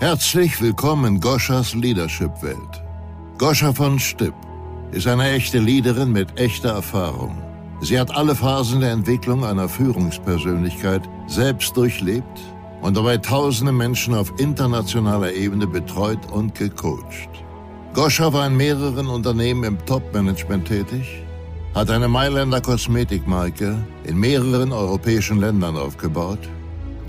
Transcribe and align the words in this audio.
Herzlich 0.00 0.60
willkommen 0.60 1.16
in 1.16 1.20
Goschas 1.20 1.74
Leadership-Welt. 1.74 2.84
Goscha 3.36 3.72
von 3.72 3.98
Stipp 3.98 4.34
ist 4.92 5.08
eine 5.08 5.28
echte 5.28 5.58
Leaderin 5.58 6.12
mit 6.12 6.38
echter 6.38 6.68
Erfahrung. 6.68 7.36
Sie 7.80 7.98
hat 7.98 8.14
alle 8.14 8.36
Phasen 8.36 8.80
der 8.80 8.92
Entwicklung 8.92 9.44
einer 9.44 9.68
Führungspersönlichkeit 9.68 11.02
selbst 11.26 11.76
durchlebt 11.76 12.38
und 12.80 12.96
dabei 12.96 13.16
tausende 13.16 13.72
Menschen 13.72 14.14
auf 14.14 14.32
internationaler 14.38 15.32
Ebene 15.32 15.66
betreut 15.66 16.30
und 16.30 16.54
gecoacht. 16.54 17.30
Goscha 17.92 18.32
war 18.32 18.46
in 18.46 18.56
mehreren 18.56 19.08
Unternehmen 19.08 19.64
im 19.64 19.84
Top-Management 19.84 20.68
tätig, 20.68 21.24
hat 21.74 21.90
eine 21.90 22.06
Mailänder 22.06 22.60
Kosmetikmarke 22.60 23.74
in 24.04 24.16
mehreren 24.16 24.70
europäischen 24.70 25.40
Ländern 25.40 25.76
aufgebaut, 25.76 26.48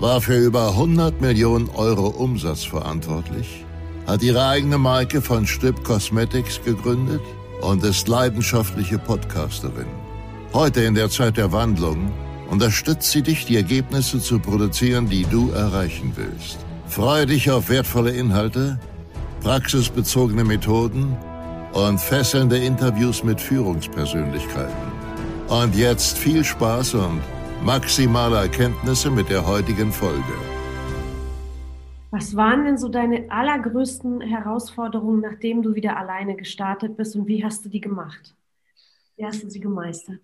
war 0.00 0.22
für 0.22 0.36
über 0.36 0.70
100 0.70 1.20
Millionen 1.20 1.68
Euro 1.68 2.08
Umsatz 2.08 2.64
verantwortlich, 2.64 3.66
hat 4.06 4.22
ihre 4.22 4.46
eigene 4.46 4.78
Marke 4.78 5.20
von 5.20 5.46
Stipp 5.46 5.84
Cosmetics 5.84 6.60
gegründet 6.64 7.20
und 7.60 7.84
ist 7.84 8.08
leidenschaftliche 8.08 8.98
Podcasterin. 8.98 9.86
Heute 10.54 10.80
in 10.82 10.94
der 10.94 11.10
Zeit 11.10 11.36
der 11.36 11.52
Wandlung 11.52 12.10
unterstützt 12.50 13.10
sie 13.10 13.22
dich, 13.22 13.44
die 13.44 13.56
Ergebnisse 13.56 14.20
zu 14.20 14.38
produzieren, 14.38 15.08
die 15.08 15.24
du 15.24 15.50
erreichen 15.50 16.12
willst. 16.16 16.58
Freue 16.88 17.26
dich 17.26 17.50
auf 17.50 17.68
wertvolle 17.68 18.12
Inhalte, 18.12 18.80
praxisbezogene 19.42 20.44
Methoden 20.44 21.14
und 21.74 22.00
fesselnde 22.00 22.56
Interviews 22.56 23.22
mit 23.22 23.40
Führungspersönlichkeiten. 23.40 24.90
Und 25.48 25.76
jetzt 25.76 26.16
viel 26.16 26.42
Spaß 26.42 26.94
und 26.94 27.20
maximale 27.64 28.36
Erkenntnisse 28.36 29.10
mit 29.10 29.28
der 29.28 29.46
heutigen 29.46 29.92
Folge. 29.92 30.34
Was 32.10 32.34
waren 32.34 32.64
denn 32.64 32.78
so 32.78 32.88
deine 32.88 33.30
allergrößten 33.30 34.20
Herausforderungen, 34.20 35.20
nachdem 35.20 35.62
du 35.62 35.74
wieder 35.74 35.96
alleine 35.96 36.36
gestartet 36.36 36.96
bist 36.96 37.14
und 37.14 37.28
wie 37.28 37.44
hast 37.44 37.64
du 37.64 37.68
die 37.68 37.80
gemacht? 37.80 38.34
Wie 39.16 39.26
hast 39.26 39.42
du 39.42 39.50
sie 39.50 39.60
gemeistert? 39.60 40.16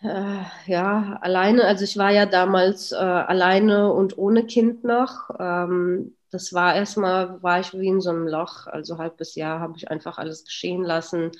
Äh, 0.00 0.42
ja, 0.66 1.18
alleine. 1.20 1.64
Also 1.64 1.84
ich 1.84 1.98
war 1.98 2.12
ja 2.12 2.24
damals 2.24 2.92
äh, 2.92 2.94
alleine 2.94 3.92
und 3.92 4.16
ohne 4.16 4.46
Kind 4.46 4.84
noch. 4.84 5.30
Ähm, 5.38 6.14
das 6.30 6.52
war 6.52 6.74
erstmal, 6.74 7.42
war 7.42 7.60
ich 7.60 7.74
wie 7.74 7.88
in 7.88 8.00
so 8.00 8.10
einem 8.10 8.28
Loch. 8.28 8.68
Also 8.68 8.98
halbes 8.98 9.34
Jahr 9.34 9.58
habe 9.58 9.74
ich 9.76 9.90
einfach 9.90 10.18
alles 10.18 10.44
geschehen 10.44 10.84
lassen. 10.84 11.32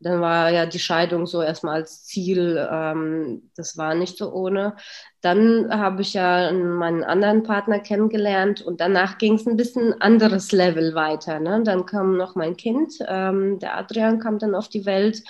Dann 0.00 0.20
war 0.20 0.50
ja 0.50 0.66
die 0.66 0.78
Scheidung 0.78 1.26
so 1.26 1.42
erstmal 1.42 1.76
als 1.76 2.04
Ziel. 2.04 2.68
Ähm, 2.70 3.50
das 3.56 3.76
war 3.76 3.94
nicht 3.94 4.16
so 4.16 4.32
ohne. 4.32 4.76
Dann 5.20 5.68
habe 5.70 6.02
ich 6.02 6.14
ja 6.14 6.52
meinen 6.52 7.02
anderen 7.02 7.42
Partner 7.42 7.80
kennengelernt 7.80 8.62
und 8.62 8.80
danach 8.80 9.18
ging 9.18 9.34
es 9.34 9.46
ein 9.46 9.56
bisschen 9.56 10.00
anderes 10.00 10.52
Level 10.52 10.94
weiter. 10.94 11.40
Ne? 11.40 11.62
Dann 11.64 11.86
kam 11.86 12.16
noch 12.16 12.36
mein 12.36 12.56
Kind, 12.56 12.94
ähm, 13.08 13.58
der 13.58 13.76
Adrian 13.76 14.20
kam 14.20 14.38
dann 14.38 14.54
auf 14.54 14.68
die 14.68 14.86
Welt. 14.86 15.22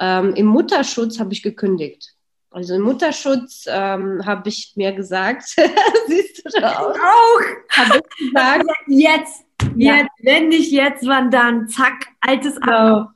Ähm, 0.00 0.34
Im 0.34 0.46
Mutterschutz 0.46 1.20
habe 1.20 1.32
ich 1.32 1.42
gekündigt. 1.42 2.14
Also 2.50 2.74
im 2.74 2.82
Mutterschutz 2.82 3.66
ähm, 3.68 4.24
habe 4.24 4.48
ich 4.48 4.72
mir 4.74 4.92
gesagt, 4.92 5.42
siehst 6.06 6.44
du 6.44 6.60
da 6.60 6.78
auch? 6.78 6.94
Auch! 6.94 7.76
Habe 7.76 8.00
ich 8.00 8.26
gesagt, 8.26 8.64
jetzt, 8.88 9.44
jetzt, 9.76 9.76
ja. 9.76 10.06
wenn 10.22 10.48
nicht 10.48 10.72
jetzt, 10.72 11.06
wann 11.06 11.30
dann? 11.30 11.68
Zack, 11.68 12.06
altes 12.20 12.58
genau. 12.58 13.08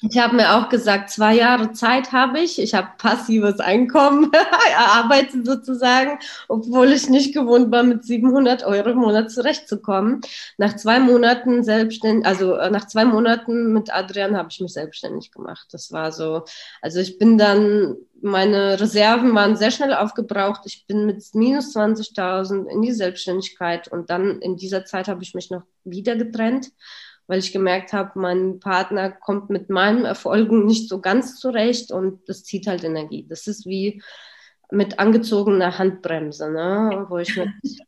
Ich 0.00 0.16
habe 0.18 0.36
mir 0.36 0.54
auch 0.54 0.68
gesagt, 0.68 1.10
zwei 1.10 1.34
Jahre 1.34 1.72
Zeit 1.72 2.12
habe 2.12 2.40
ich. 2.40 2.60
Ich 2.60 2.74
habe 2.74 2.88
passives 2.98 3.58
Einkommen 3.58 4.30
erarbeitet 4.70 5.44
sozusagen, 5.44 6.18
obwohl 6.48 6.92
ich 6.92 7.08
nicht 7.08 7.34
gewohnt 7.34 7.72
war, 7.72 7.82
mit 7.82 8.04
700 8.04 8.64
Euro 8.64 8.90
im 8.90 8.98
Monat 8.98 9.30
zurechtzukommen. 9.30 10.20
Nach 10.56 10.76
zwei 10.76 11.00
Monaten 11.00 11.64
selbstständig, 11.64 12.26
also 12.26 12.54
äh, 12.54 12.70
nach 12.70 12.86
zwei 12.86 13.04
Monaten 13.04 13.72
mit 13.72 13.92
Adrian 13.92 14.36
habe 14.36 14.48
ich 14.50 14.60
mich 14.60 14.72
selbstständig 14.72 15.32
gemacht. 15.32 15.66
Das 15.72 15.90
war 15.90 16.12
so, 16.12 16.44
also 16.80 17.00
ich 17.00 17.18
bin 17.18 17.36
dann, 17.36 17.96
meine 18.20 18.80
Reserven 18.80 19.34
waren 19.34 19.56
sehr 19.56 19.70
schnell 19.70 19.94
aufgebraucht. 19.94 20.62
Ich 20.64 20.86
bin 20.86 21.06
mit 21.06 21.24
minus 21.34 21.74
20.000 21.76 22.66
in 22.66 22.82
die 22.82 22.92
Selbstständigkeit 22.92 23.88
und 23.88 24.10
dann 24.10 24.40
in 24.40 24.56
dieser 24.56 24.84
Zeit 24.84 25.08
habe 25.08 25.22
ich 25.22 25.34
mich 25.34 25.50
noch 25.50 25.62
wieder 25.84 26.14
getrennt 26.14 26.70
weil 27.28 27.38
ich 27.38 27.52
gemerkt 27.52 27.92
habe, 27.92 28.18
mein 28.18 28.58
Partner 28.58 29.10
kommt 29.10 29.50
mit 29.50 29.70
meinen 29.70 30.04
Erfolgen 30.06 30.64
nicht 30.64 30.88
so 30.88 31.00
ganz 31.00 31.38
zurecht 31.38 31.92
und 31.92 32.26
das 32.26 32.42
zieht 32.42 32.66
halt 32.66 32.82
Energie. 32.82 33.26
Das 33.28 33.46
ist 33.46 33.66
wie 33.66 34.02
mit 34.70 34.98
angezogener 34.98 35.78
Handbremse, 35.78 36.50
ne? 36.50 37.06
wo 37.08 37.18
ich 37.18 37.36
mit, 37.36 37.50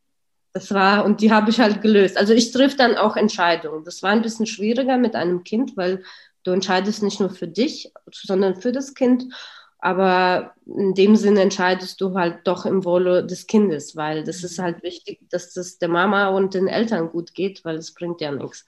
das 0.53 0.73
war, 0.73 1.06
und 1.06 1.23
die 1.23 1.33
habe 1.33 1.50
ich 1.50 1.59
halt 1.59 1.81
gelöst. 1.81 2.19
Also 2.19 2.34
ich 2.34 2.53
triff 2.53 2.77
dann 2.77 2.97
auch 2.97 3.17
Entscheidungen. 3.17 3.84
Das 3.84 4.03
war 4.03 4.11
ein 4.11 4.23
bisschen 4.23 4.47
schwieriger 4.47 4.99
mit 4.99 5.17
einem 5.17 5.43
Kind, 5.43 5.77
weil 5.77 6.03
du 6.43 6.50
entscheidest 6.50 7.03
nicht 7.03 7.19
nur 7.19 7.31
für 7.31 7.49
dich, 7.49 7.93
sondern 8.12 8.61
für 8.61 8.73
das 8.73 8.95
Kind. 8.95 9.25
Aber 9.79 10.55
in 10.67 10.93
dem 10.93 11.17
Sinne 11.17 11.41
entscheidest 11.41 11.99
du 12.03 12.15
halt 12.15 12.41
doch 12.45 12.67
im 12.67 12.84
Wohle 12.84 13.25
des 13.25 13.47
Kindes, 13.47 13.97
weil 13.97 14.25
das 14.25 14.45
ist 14.45 14.59
halt 14.59 14.83
wichtig, 14.83 15.21
dass 15.31 15.55
das 15.55 15.79
der 15.79 15.89
Mama 15.89 16.29
und 16.29 16.53
den 16.53 16.69
Eltern 16.69 17.09
gut 17.09 17.33
geht, 17.33 17.65
weil 17.65 17.77
es 17.77 17.95
bringt 17.95 18.21
ja 18.21 18.31
nichts. 18.31 18.67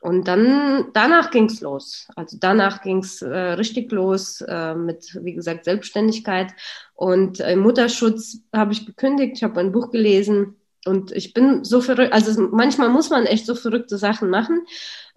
Und 0.00 0.28
dann, 0.28 0.86
danach 0.92 1.30
ging's 1.30 1.60
los. 1.60 2.08
Also 2.14 2.36
danach 2.40 2.82
ging's 2.82 3.22
äh, 3.22 3.36
richtig 3.36 3.90
los 3.90 4.40
äh, 4.42 4.74
mit, 4.74 5.18
wie 5.22 5.34
gesagt, 5.34 5.64
Selbstständigkeit. 5.64 6.52
Und 6.94 7.40
im 7.40 7.60
Mutterschutz 7.60 8.42
habe 8.52 8.72
ich 8.72 8.86
gekündigt, 8.86 9.34
ich 9.36 9.42
habe 9.42 9.60
ein 9.60 9.72
Buch 9.72 9.90
gelesen 9.90 10.57
und 10.84 11.12
ich 11.12 11.34
bin 11.34 11.64
so 11.64 11.80
verrückt, 11.80 12.12
also 12.12 12.40
manchmal 12.50 12.88
muss 12.88 13.10
man 13.10 13.26
echt 13.26 13.46
so 13.46 13.54
verrückte 13.54 13.98
Sachen 13.98 14.30
machen. 14.30 14.64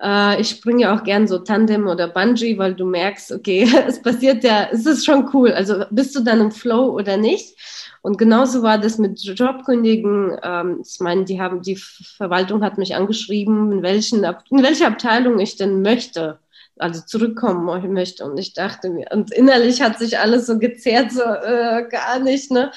Äh, 0.01 0.41
ich 0.41 0.49
springe 0.49 0.91
auch 0.91 1.03
gern 1.03 1.27
so 1.27 1.39
Tandem 1.39 1.87
oder 1.87 2.07
Bungee, 2.07 2.57
weil 2.57 2.75
du 2.75 2.85
merkst, 2.85 3.31
okay, 3.31 3.67
es 3.87 4.01
passiert 4.01 4.43
ja, 4.43 4.67
es 4.71 4.85
ist 4.85 5.05
schon 5.05 5.29
cool. 5.33 5.51
Also 5.51 5.85
bist 5.91 6.15
du 6.15 6.21
dann 6.21 6.41
im 6.41 6.51
Flow 6.51 6.91
oder 6.91 7.17
nicht? 7.17 7.55
Und 8.01 8.17
genauso 8.17 8.63
war 8.63 8.79
das 8.79 8.97
mit 8.97 9.19
Jobkündigen. 9.21 10.37
Ähm, 10.43 10.81
ich 10.83 10.99
meine, 10.99 11.25
die 11.25 11.39
haben, 11.39 11.61
die 11.61 11.75
Verwaltung 11.75 12.63
hat 12.63 12.77
mich 12.77 12.95
angeschrieben, 12.95 13.71
in 13.71 13.83
welchen, 13.83 14.23
in 14.23 14.63
welche 14.63 14.87
Abteilung 14.87 15.39
ich 15.39 15.57
denn 15.57 15.81
möchte 15.81 16.39
also 16.77 17.01
zurückkommen 17.01 17.93
möchte. 17.93 18.25
Und 18.25 18.37
ich 18.37 18.53
dachte 18.53 18.89
mir, 18.89 19.07
und 19.11 19.31
innerlich 19.31 19.81
hat 19.81 19.99
sich 19.99 20.17
alles 20.17 20.47
so 20.47 20.57
gezehrt, 20.57 21.11
so 21.11 21.21
äh, 21.21 21.87
gar 21.89 22.19
nicht, 22.19 22.51
ne? 22.51 22.71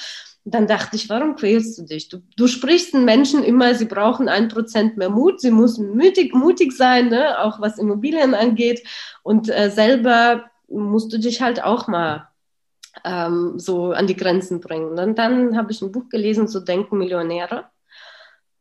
Dann 0.47 0.67
dachte 0.67 0.95
ich, 0.95 1.09
warum 1.09 1.35
quälst 1.35 1.77
du 1.79 1.83
dich? 1.83 2.07
Du, 2.07 2.21
du 2.37 2.47
sprichst 2.47 2.93
den 2.93 3.03
Menschen 3.03 3.43
immer, 3.43 3.73
sie 3.73 3.85
brauchen 3.85 4.29
ein 4.29 4.47
Prozent 4.47 4.95
mehr 4.95 5.09
Mut, 5.09 5.41
sie 5.41 5.49
müssen 5.49 5.97
mutig, 5.97 6.35
mutig 6.35 6.71
sein, 6.71 7.09
ne? 7.09 7.39
auch 7.39 7.59
was 7.59 7.79
Immobilien 7.79 8.35
angeht. 8.35 8.83
Und 9.23 9.49
äh, 9.49 9.71
selber 9.71 10.45
musst 10.67 11.11
du 11.11 11.17
dich 11.17 11.41
halt 11.41 11.63
auch 11.63 11.87
mal 11.87 12.29
ähm, 13.03 13.57
so 13.57 13.91
an 13.91 14.05
die 14.05 14.15
Grenzen 14.15 14.59
bringen. 14.59 14.99
Und 14.99 15.17
dann 15.17 15.57
habe 15.57 15.71
ich 15.71 15.81
ein 15.81 15.91
Buch 15.91 16.09
gelesen, 16.09 16.47
so 16.47 16.59
denken 16.59 16.99
Millionäre. 16.99 17.65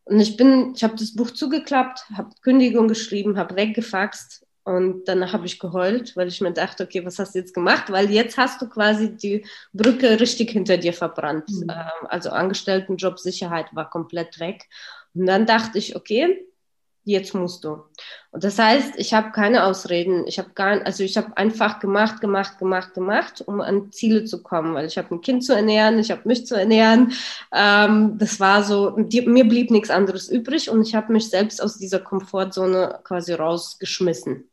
Und 0.05 0.21
ich 0.21 0.39
bin, 0.39 0.73
ich 0.75 0.84
habe 0.84 0.97
das 0.97 1.15
Buch 1.15 1.31
zugeklappt, 1.31 2.06
habe 2.17 2.31
Kündigung 2.43 2.89
geschrieben, 2.89 3.39
habe 3.39 3.56
weggefaxt 3.56 4.44
und 4.65 5.05
danach 5.05 5.35
habe 5.35 5.45
ich 5.45 5.59
geheult, 5.59 6.17
weil 6.17 6.29
ich 6.29 6.41
mir 6.41 6.53
dachte, 6.53 6.85
okay, 6.85 7.05
was 7.05 7.19
hast 7.19 7.35
du 7.35 7.39
jetzt 7.39 7.53
gemacht? 7.53 7.93
Weil 7.93 8.11
jetzt 8.11 8.39
hast 8.39 8.63
du 8.63 8.69
quasi 8.69 9.15
die 9.15 9.45
Brücke 9.75 10.19
richtig 10.19 10.51
hinter 10.51 10.79
dir 10.79 10.95
verbrannt. 10.95 11.51
Mhm. 11.51 11.71
Also 12.09 12.31
Angestelltenjob, 12.31 13.19
Sicherheit 13.19 13.67
war 13.75 13.91
komplett 13.91 14.41
weg. 14.41 14.65
Und 15.15 15.27
dann 15.27 15.45
dachte 15.45 15.77
ich, 15.79 15.97
okay, 15.97 16.47
jetzt 17.05 17.35
musst 17.35 17.65
du. 17.65 17.85
Und 18.31 18.43
das 18.43 18.59
heißt, 18.59 18.95
ich 18.97 19.15
habe 19.15 19.31
keine 19.31 19.65
Ausreden. 19.65 20.27
Ich 20.27 20.39
habe 20.39 20.51
gar, 20.55 20.85
also 20.85 21.05
ich 21.05 21.17
habe 21.17 21.37
einfach 21.37 21.79
gemacht, 21.79 22.21
gemacht, 22.21 22.59
gemacht, 22.59 22.95
gemacht, 22.95 23.43
um 23.47 23.61
an 23.61 23.93
Ziele 23.93 24.25
zu 24.25 24.43
kommen, 24.43 24.75
weil 24.75 24.87
ich 24.87 24.99
habe 24.99 25.15
ein 25.15 25.21
Kind 25.21 25.45
zu 25.45 25.55
ernähren, 25.55 25.99
ich 25.99 26.11
habe 26.11 26.23
mich 26.25 26.47
zu 26.47 26.55
ernähren. 26.57 27.13
Ähm, 27.53 28.19
das 28.19 28.41
war 28.41 28.65
so, 28.65 28.91
die, 28.99 29.23
mir 29.23 29.45
blieb 29.49 29.71
nichts 29.71 29.91
anderes 29.91 30.29
übrig 30.29 30.71
und 30.71 30.83
ich 30.83 30.95
habe 30.95 31.13
mich 31.13 31.31
selbst 31.31 31.63
aus 31.63 31.79
dieser 31.79 32.01
Komfortzone 32.01 33.01
quasi 33.05 33.35
rausgeschmissen. 33.35 34.49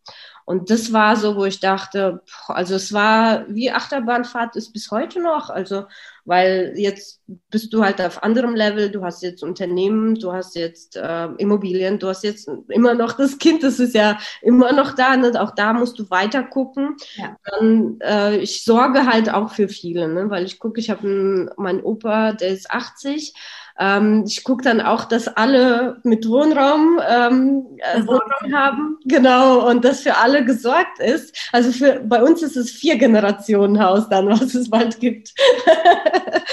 Und 0.45 0.69
das 0.69 0.93
war 0.93 1.15
so, 1.15 1.35
wo 1.35 1.45
ich 1.45 1.59
dachte, 1.59 2.21
also 2.47 2.75
es 2.75 2.93
war 2.93 3.45
wie 3.47 3.71
Achterbahnfahrt 3.71 4.55
ist 4.55 4.73
bis 4.73 4.91
heute 4.91 5.21
noch. 5.21 5.49
Also 5.49 5.85
weil 6.25 6.73
jetzt 6.75 7.21
bist 7.49 7.73
du 7.73 7.83
halt 7.83 7.99
auf 7.99 8.23
anderem 8.23 8.55
Level, 8.55 8.91
du 8.91 9.03
hast 9.03 9.23
jetzt 9.23 9.43
Unternehmen, 9.43 10.15
du 10.15 10.31
hast 10.31 10.55
jetzt 10.55 10.95
äh, 10.95 11.25
Immobilien, 11.37 11.97
du 11.97 12.07
hast 12.07 12.23
jetzt 12.23 12.49
immer 12.67 12.93
noch 12.93 13.13
das 13.13 13.39
Kind, 13.39 13.63
das 13.63 13.79
ist 13.79 13.95
ja 13.95 14.19
immer 14.41 14.71
noch 14.71 14.93
da, 14.93 15.17
ne? 15.17 15.31
auch 15.41 15.51
da 15.55 15.73
musst 15.73 15.97
du 15.97 16.09
weiter 16.09 16.43
gucken. 16.43 16.95
Ja. 17.15 17.37
Dann, 17.43 17.99
äh, 18.01 18.37
ich 18.37 18.63
sorge 18.63 19.07
halt 19.07 19.33
auch 19.33 19.51
für 19.51 19.67
viele, 19.67 20.07
ne? 20.07 20.29
weil 20.29 20.45
ich 20.45 20.59
gucke, 20.59 20.79
ich 20.79 20.89
habe 20.89 21.51
meinen 21.57 21.81
Opa, 21.81 22.33
der 22.33 22.49
ist 22.49 22.69
80, 22.69 23.33
ähm, 23.81 24.25
ich 24.27 24.43
gucke 24.43 24.63
dann 24.63 24.79
auch, 24.79 25.05
dass 25.05 25.27
alle 25.27 25.99
mit 26.03 26.27
Wohnraum, 26.29 26.99
ähm, 27.09 27.65
äh, 27.77 28.05
Wohnraum 28.05 28.53
haben, 28.53 28.99
genau, 29.05 29.67
und 29.67 29.83
dass 29.83 30.01
für 30.01 30.17
alle 30.17 30.45
gesorgt 30.45 30.99
ist. 30.99 31.35
Also 31.51 31.71
für, 31.71 31.99
bei 31.99 32.21
uns 32.21 32.43
ist 32.43 32.55
es 32.55 32.69
vier 32.69 32.97
Generationen 32.97 33.83
Haus 33.83 34.07
dann, 34.07 34.27
was 34.29 34.53
es 34.53 34.69
bald 34.69 34.99
gibt. 34.99 35.33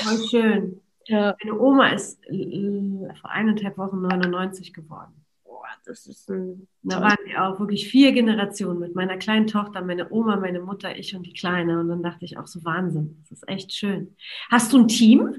Voll 0.03 0.29
schön. 0.29 0.81
Ja. 1.11 1.35
Meine 1.43 1.59
Oma 1.59 1.89
ist 1.89 2.21
vor 3.23 3.31
eineinhalb 3.31 3.79
Wochen 3.79 4.03
99 4.03 4.75
geworden. 4.75 5.25
Boah, 5.43 5.65
das 5.87 6.07
ist 6.07 6.31
ein. 6.31 6.69
Da 6.83 7.01
waren 7.01 7.17
wir 7.25 7.47
auch 7.47 7.59
wirklich 7.59 7.89
vier 7.89 8.13
Generationen 8.13 8.79
mit 8.79 8.95
meiner 8.95 9.17
kleinen 9.17 9.47
Tochter, 9.47 9.81
meine 9.81 10.13
Oma, 10.13 10.37
meine 10.37 10.61
Mutter, 10.61 10.99
ich 10.99 11.17
und 11.17 11.23
die 11.23 11.33
Kleine. 11.33 11.81
Und 11.81 11.89
dann 11.89 12.03
dachte 12.03 12.27
ich 12.27 12.37
auch 12.37 12.47
so 12.47 12.63
Wahnsinn. 12.63 13.17
Das 13.23 13.39
ist 13.39 13.49
echt 13.49 13.73
schön. 13.73 14.17
Hast 14.51 14.75
du 14.75 14.81
ein 14.81 14.89
Team? 14.89 15.35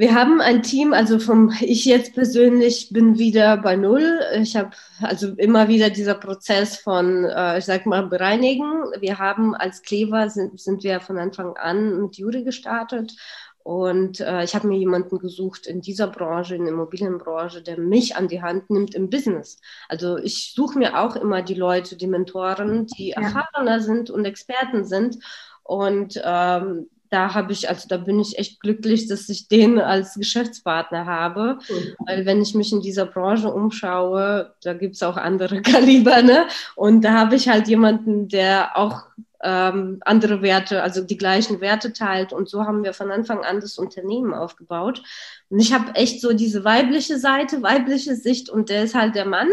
Wir 0.00 0.14
haben 0.14 0.40
ein 0.40 0.62
Team, 0.62 0.92
also 0.92 1.18
vom 1.18 1.52
ich 1.60 1.84
jetzt 1.84 2.14
persönlich 2.14 2.90
bin 2.92 3.18
wieder 3.18 3.56
bei 3.56 3.74
null. 3.74 4.20
Ich 4.40 4.56
habe 4.56 4.70
also 5.02 5.34
immer 5.34 5.66
wieder 5.66 5.90
dieser 5.90 6.14
Prozess 6.14 6.76
von, 6.76 7.24
äh, 7.24 7.58
ich 7.58 7.64
sag 7.64 7.84
mal, 7.84 8.06
bereinigen. 8.06 8.84
Wir 9.00 9.18
haben 9.18 9.56
als 9.56 9.82
Klever 9.82 10.30
sind, 10.30 10.60
sind 10.60 10.84
wir 10.84 11.00
von 11.00 11.18
Anfang 11.18 11.56
an 11.56 12.00
mit 12.00 12.16
Juri 12.16 12.44
gestartet 12.44 13.16
und 13.64 14.20
äh, 14.20 14.44
ich 14.44 14.54
habe 14.54 14.68
mir 14.68 14.78
jemanden 14.78 15.18
gesucht 15.18 15.66
in 15.66 15.80
dieser 15.80 16.06
Branche, 16.06 16.54
in 16.54 16.64
der 16.64 16.74
Immobilienbranche, 16.74 17.60
der 17.60 17.76
mich 17.76 18.14
an 18.14 18.28
die 18.28 18.40
Hand 18.40 18.70
nimmt 18.70 18.94
im 18.94 19.10
Business. 19.10 19.60
Also 19.88 20.16
ich 20.16 20.52
suche 20.54 20.78
mir 20.78 21.00
auch 21.00 21.16
immer 21.16 21.42
die 21.42 21.54
Leute, 21.54 21.96
die 21.96 22.06
Mentoren, 22.06 22.86
die 22.86 23.08
ja. 23.08 23.20
erfahrener 23.20 23.80
sind 23.80 24.10
und 24.10 24.24
Experten 24.24 24.84
sind. 24.84 25.18
Und 25.64 26.22
ähm, 26.24 26.88
da 27.10 27.34
habe 27.34 27.52
ich, 27.52 27.68
also 27.68 27.88
da 27.88 27.96
bin 27.96 28.20
ich 28.20 28.38
echt 28.38 28.60
glücklich, 28.60 29.08
dass 29.08 29.28
ich 29.28 29.48
den 29.48 29.78
als 29.80 30.14
Geschäftspartner 30.14 31.06
habe. 31.06 31.58
Mhm. 31.68 31.94
Weil 32.06 32.26
wenn 32.26 32.42
ich 32.42 32.54
mich 32.54 32.72
in 32.72 32.80
dieser 32.80 33.06
Branche 33.06 33.52
umschaue, 33.52 34.54
da 34.62 34.74
gibt 34.74 34.96
es 34.96 35.02
auch 35.02 35.16
andere 35.16 35.62
Kaliber, 35.62 36.22
ne? 36.22 36.46
Und 36.76 37.02
da 37.02 37.12
habe 37.12 37.36
ich 37.36 37.48
halt 37.48 37.68
jemanden, 37.68 38.28
der 38.28 38.76
auch 38.76 39.04
ähm, 39.42 39.98
andere 40.00 40.42
Werte, 40.42 40.82
also 40.82 41.02
die 41.02 41.16
gleichen 41.16 41.60
Werte 41.60 41.92
teilt. 41.92 42.32
Und 42.32 42.48
so 42.48 42.64
haben 42.64 42.82
wir 42.82 42.92
von 42.92 43.10
Anfang 43.10 43.44
an 43.44 43.60
das 43.60 43.78
Unternehmen 43.78 44.34
aufgebaut. 44.34 45.02
Und 45.48 45.60
ich 45.60 45.72
habe 45.72 45.94
echt 45.94 46.20
so 46.20 46.32
diese 46.32 46.64
weibliche 46.64 47.18
Seite, 47.18 47.62
weibliche 47.62 48.16
Sicht 48.16 48.50
und 48.50 48.68
der 48.68 48.84
ist 48.84 48.94
halt 48.94 49.14
der 49.14 49.26
Mann. 49.26 49.48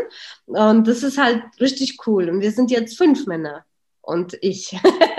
Und 0.46 0.88
das 0.88 1.04
ist 1.04 1.18
halt 1.18 1.44
richtig 1.60 2.08
cool. 2.08 2.30
Und 2.30 2.42
wir 2.42 2.52
sind 2.52 2.72
jetzt 2.72 2.98
fünf 2.98 3.28
Männer 3.28 3.66
und 4.02 4.38
ich. 4.42 4.76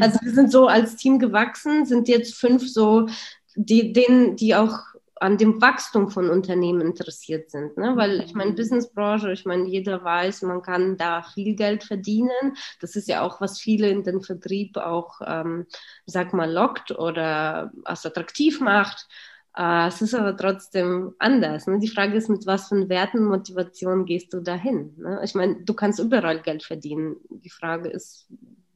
also 0.00 0.18
wir 0.22 0.32
sind 0.32 0.50
so 0.50 0.66
als 0.66 0.96
Team 0.96 1.18
gewachsen, 1.18 1.86
sind 1.86 2.08
jetzt 2.08 2.34
fünf 2.34 2.68
so, 2.68 3.08
die, 3.54 3.92
denen, 3.92 4.36
die 4.36 4.54
auch 4.54 4.78
an 5.22 5.38
dem 5.38 5.62
Wachstum 5.62 6.10
von 6.10 6.28
Unternehmen 6.30 6.80
interessiert 6.80 7.50
sind. 7.50 7.76
Ne? 7.78 7.92
Weil 7.96 8.22
ich 8.22 8.34
meine, 8.34 8.52
Businessbranche, 8.52 9.30
ich 9.32 9.44
meine, 9.44 9.68
jeder 9.68 10.02
weiß, 10.02 10.42
man 10.42 10.62
kann 10.62 10.96
da 10.96 11.22
viel 11.22 11.54
Geld 11.54 11.84
verdienen. 11.84 12.56
Das 12.80 12.96
ist 12.96 13.06
ja 13.08 13.22
auch, 13.22 13.40
was 13.40 13.60
viele 13.60 13.88
in 13.88 14.02
den 14.02 14.20
Vertrieb 14.20 14.76
auch, 14.76 15.20
ähm, 15.24 15.66
sag 16.06 16.32
mal, 16.34 16.50
lockt 16.50 16.90
oder 16.90 17.70
als 17.84 18.04
attraktiv 18.04 18.60
macht. 18.60 19.06
Äh, 19.56 19.86
es 19.86 20.02
ist 20.02 20.14
aber 20.14 20.36
trotzdem 20.36 21.14
anders. 21.20 21.68
Ne? 21.68 21.78
Die 21.78 21.88
Frage 21.88 22.16
ist, 22.16 22.28
mit 22.28 22.44
was 22.46 22.68
für 22.68 22.88
Werten, 22.88 23.24
Motivation 23.24 24.06
gehst 24.06 24.32
du 24.32 24.40
dahin? 24.40 24.94
Ne? 24.98 25.20
Ich 25.22 25.36
meine, 25.36 25.62
du 25.62 25.74
kannst 25.74 26.00
überall 26.00 26.42
Geld 26.42 26.64
verdienen. 26.64 27.16
Die 27.30 27.50
Frage 27.50 27.90
ist, 27.90 28.26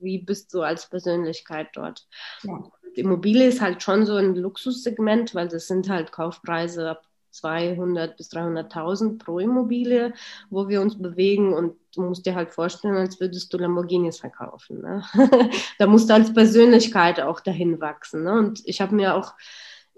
wie 0.06 0.18
bist 0.18 0.54
du 0.54 0.62
als 0.62 0.88
Persönlichkeit 0.88 1.68
dort? 1.74 2.06
Ja. 2.42 2.64
Immobilie 2.94 3.46
ist 3.46 3.60
halt 3.60 3.82
schon 3.82 4.06
so 4.06 4.16
ein 4.16 4.34
Luxussegment, 4.34 5.34
weil 5.34 5.48
das 5.48 5.66
sind 5.66 5.90
halt 5.90 6.12
Kaufpreise 6.12 6.88
ab 6.88 7.02
200 7.32 8.16
bis 8.16 8.30
300.000 8.30 9.18
pro 9.18 9.38
Immobilie, 9.38 10.14
wo 10.48 10.68
wir 10.68 10.80
uns 10.80 10.96
bewegen 10.96 11.52
und 11.52 11.76
du 11.94 12.02
musst 12.02 12.24
dir 12.24 12.34
halt 12.34 12.50
vorstellen, 12.50 12.96
als 12.96 13.20
würdest 13.20 13.52
du 13.52 13.58
Lamborghinis 13.58 14.18
verkaufen. 14.20 14.80
Ne? 14.80 15.02
da 15.78 15.86
musst 15.86 16.08
du 16.08 16.14
als 16.14 16.32
Persönlichkeit 16.32 17.20
auch 17.20 17.40
dahin 17.40 17.78
wachsen. 17.80 18.24
Ne? 18.24 18.32
Und 18.32 18.62
ich 18.64 18.80
habe 18.80 18.94
mir 18.94 19.14
auch 19.14 19.34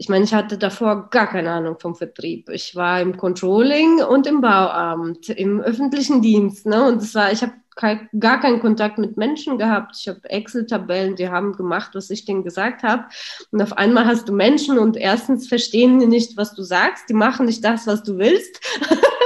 ich 0.01 0.09
meine, 0.09 0.25
ich 0.25 0.33
hatte 0.33 0.57
davor 0.57 1.11
gar 1.11 1.27
keine 1.27 1.51
Ahnung 1.51 1.77
vom 1.81 1.97
Vertrieb. 1.97 2.49
Ich 2.51 2.77
war 2.77 3.01
im 3.01 3.17
Controlling 3.17 4.01
und 4.01 4.29
im 4.29 4.41
Bauamt, 4.41 5.29
im 5.29 5.61
öffentlichen 5.61 6.23
Dienst. 6.23 6.67
Ne? 6.67 6.87
Und 6.87 7.03
es 7.03 7.17
war, 7.17 7.33
ich 7.33 7.43
habe 7.43 7.55
kein, 7.79 8.09
gar 8.19 8.41
keinen 8.41 8.61
Kontakt 8.61 8.99
mit 8.99 9.17
Menschen 9.17 9.57
gehabt. 9.57 9.97
Ich 9.99 10.09
habe 10.09 10.29
Excel-Tabellen, 10.29 11.15
die 11.15 11.29
haben 11.29 11.53
gemacht, 11.53 11.91
was 11.95 12.11
ich 12.11 12.25
denen 12.25 12.43
gesagt 12.43 12.83
habe. 12.83 13.05
Und 13.53 13.63
auf 13.63 13.73
einmal 13.73 14.05
hast 14.05 14.29
du 14.29 14.33
Menschen 14.33 14.79
und 14.79 14.97
erstens 14.97 15.47
verstehen 15.47 16.01
die 16.01 16.07
nicht, 16.07 16.37
was 16.37 16.55
du 16.55 16.63
sagst. 16.63 17.09
Die 17.09 17.15
machen 17.15 17.47
nicht 17.47 17.65
das, 17.65 17.87
was 17.87 18.03
du 18.03 18.19
willst. 18.19 18.61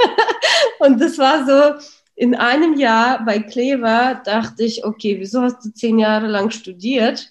und 0.79 1.01
das 1.01 1.17
war 1.17 1.45
so, 1.47 1.83
in 2.15 2.35
einem 2.35 2.77
Jahr 2.77 3.25
bei 3.25 3.39
Clever 3.39 4.21
dachte 4.23 4.63
ich, 4.63 4.85
okay, 4.85 5.19
wieso 5.19 5.41
hast 5.41 5.65
du 5.65 5.73
zehn 5.73 5.97
Jahre 5.97 6.27
lang 6.27 6.51
studiert? 6.51 7.27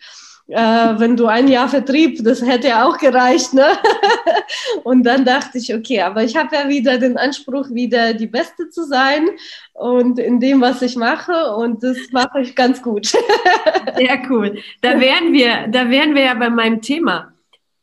Äh, 0.53 0.99
wenn 0.99 1.17
du 1.17 1.27
ein 1.27 1.49
Jahr 1.49 1.69
Vertrieb, 1.69 2.23
das 2.23 2.43
hätte 2.43 2.69
ja 2.69 2.87
auch 2.87 2.99
gereicht. 2.99 3.55
Ne? 3.55 3.67
und 4.85 5.05
dann 5.05 5.25
dachte 5.25 5.59
ich, 5.59 5.75
okay, 5.75 6.03
aber 6.03 6.23
ich 6.23 6.37
habe 6.37 6.55
ja 6.55 6.69
wieder 6.69 6.99
den 6.99 7.17
Anspruch, 7.17 7.71
wieder 7.71 8.15
die 8.15 8.27
Beste 8.27 8.69
zu 8.69 8.85
sein 8.85 9.31
und 9.73 10.19
in 10.19 10.41
dem, 10.41 10.61
was 10.61 10.83
ich 10.83 10.97
mache 10.97 11.55
und 11.55 11.83
das 11.83 11.97
mache 12.13 12.43
ich 12.43 12.55
ganz 12.55 12.83
gut. 12.83 13.07
Sehr 13.97 14.23
cool. 14.31 14.59
Da 14.83 15.01
wären 15.01 15.33
wir, 15.33 15.69
da 15.69 15.89
wären 15.89 16.15
wir 16.15 16.25
ja 16.25 16.35
bei 16.35 16.51
meinem 16.51 16.83
Thema 16.83 17.33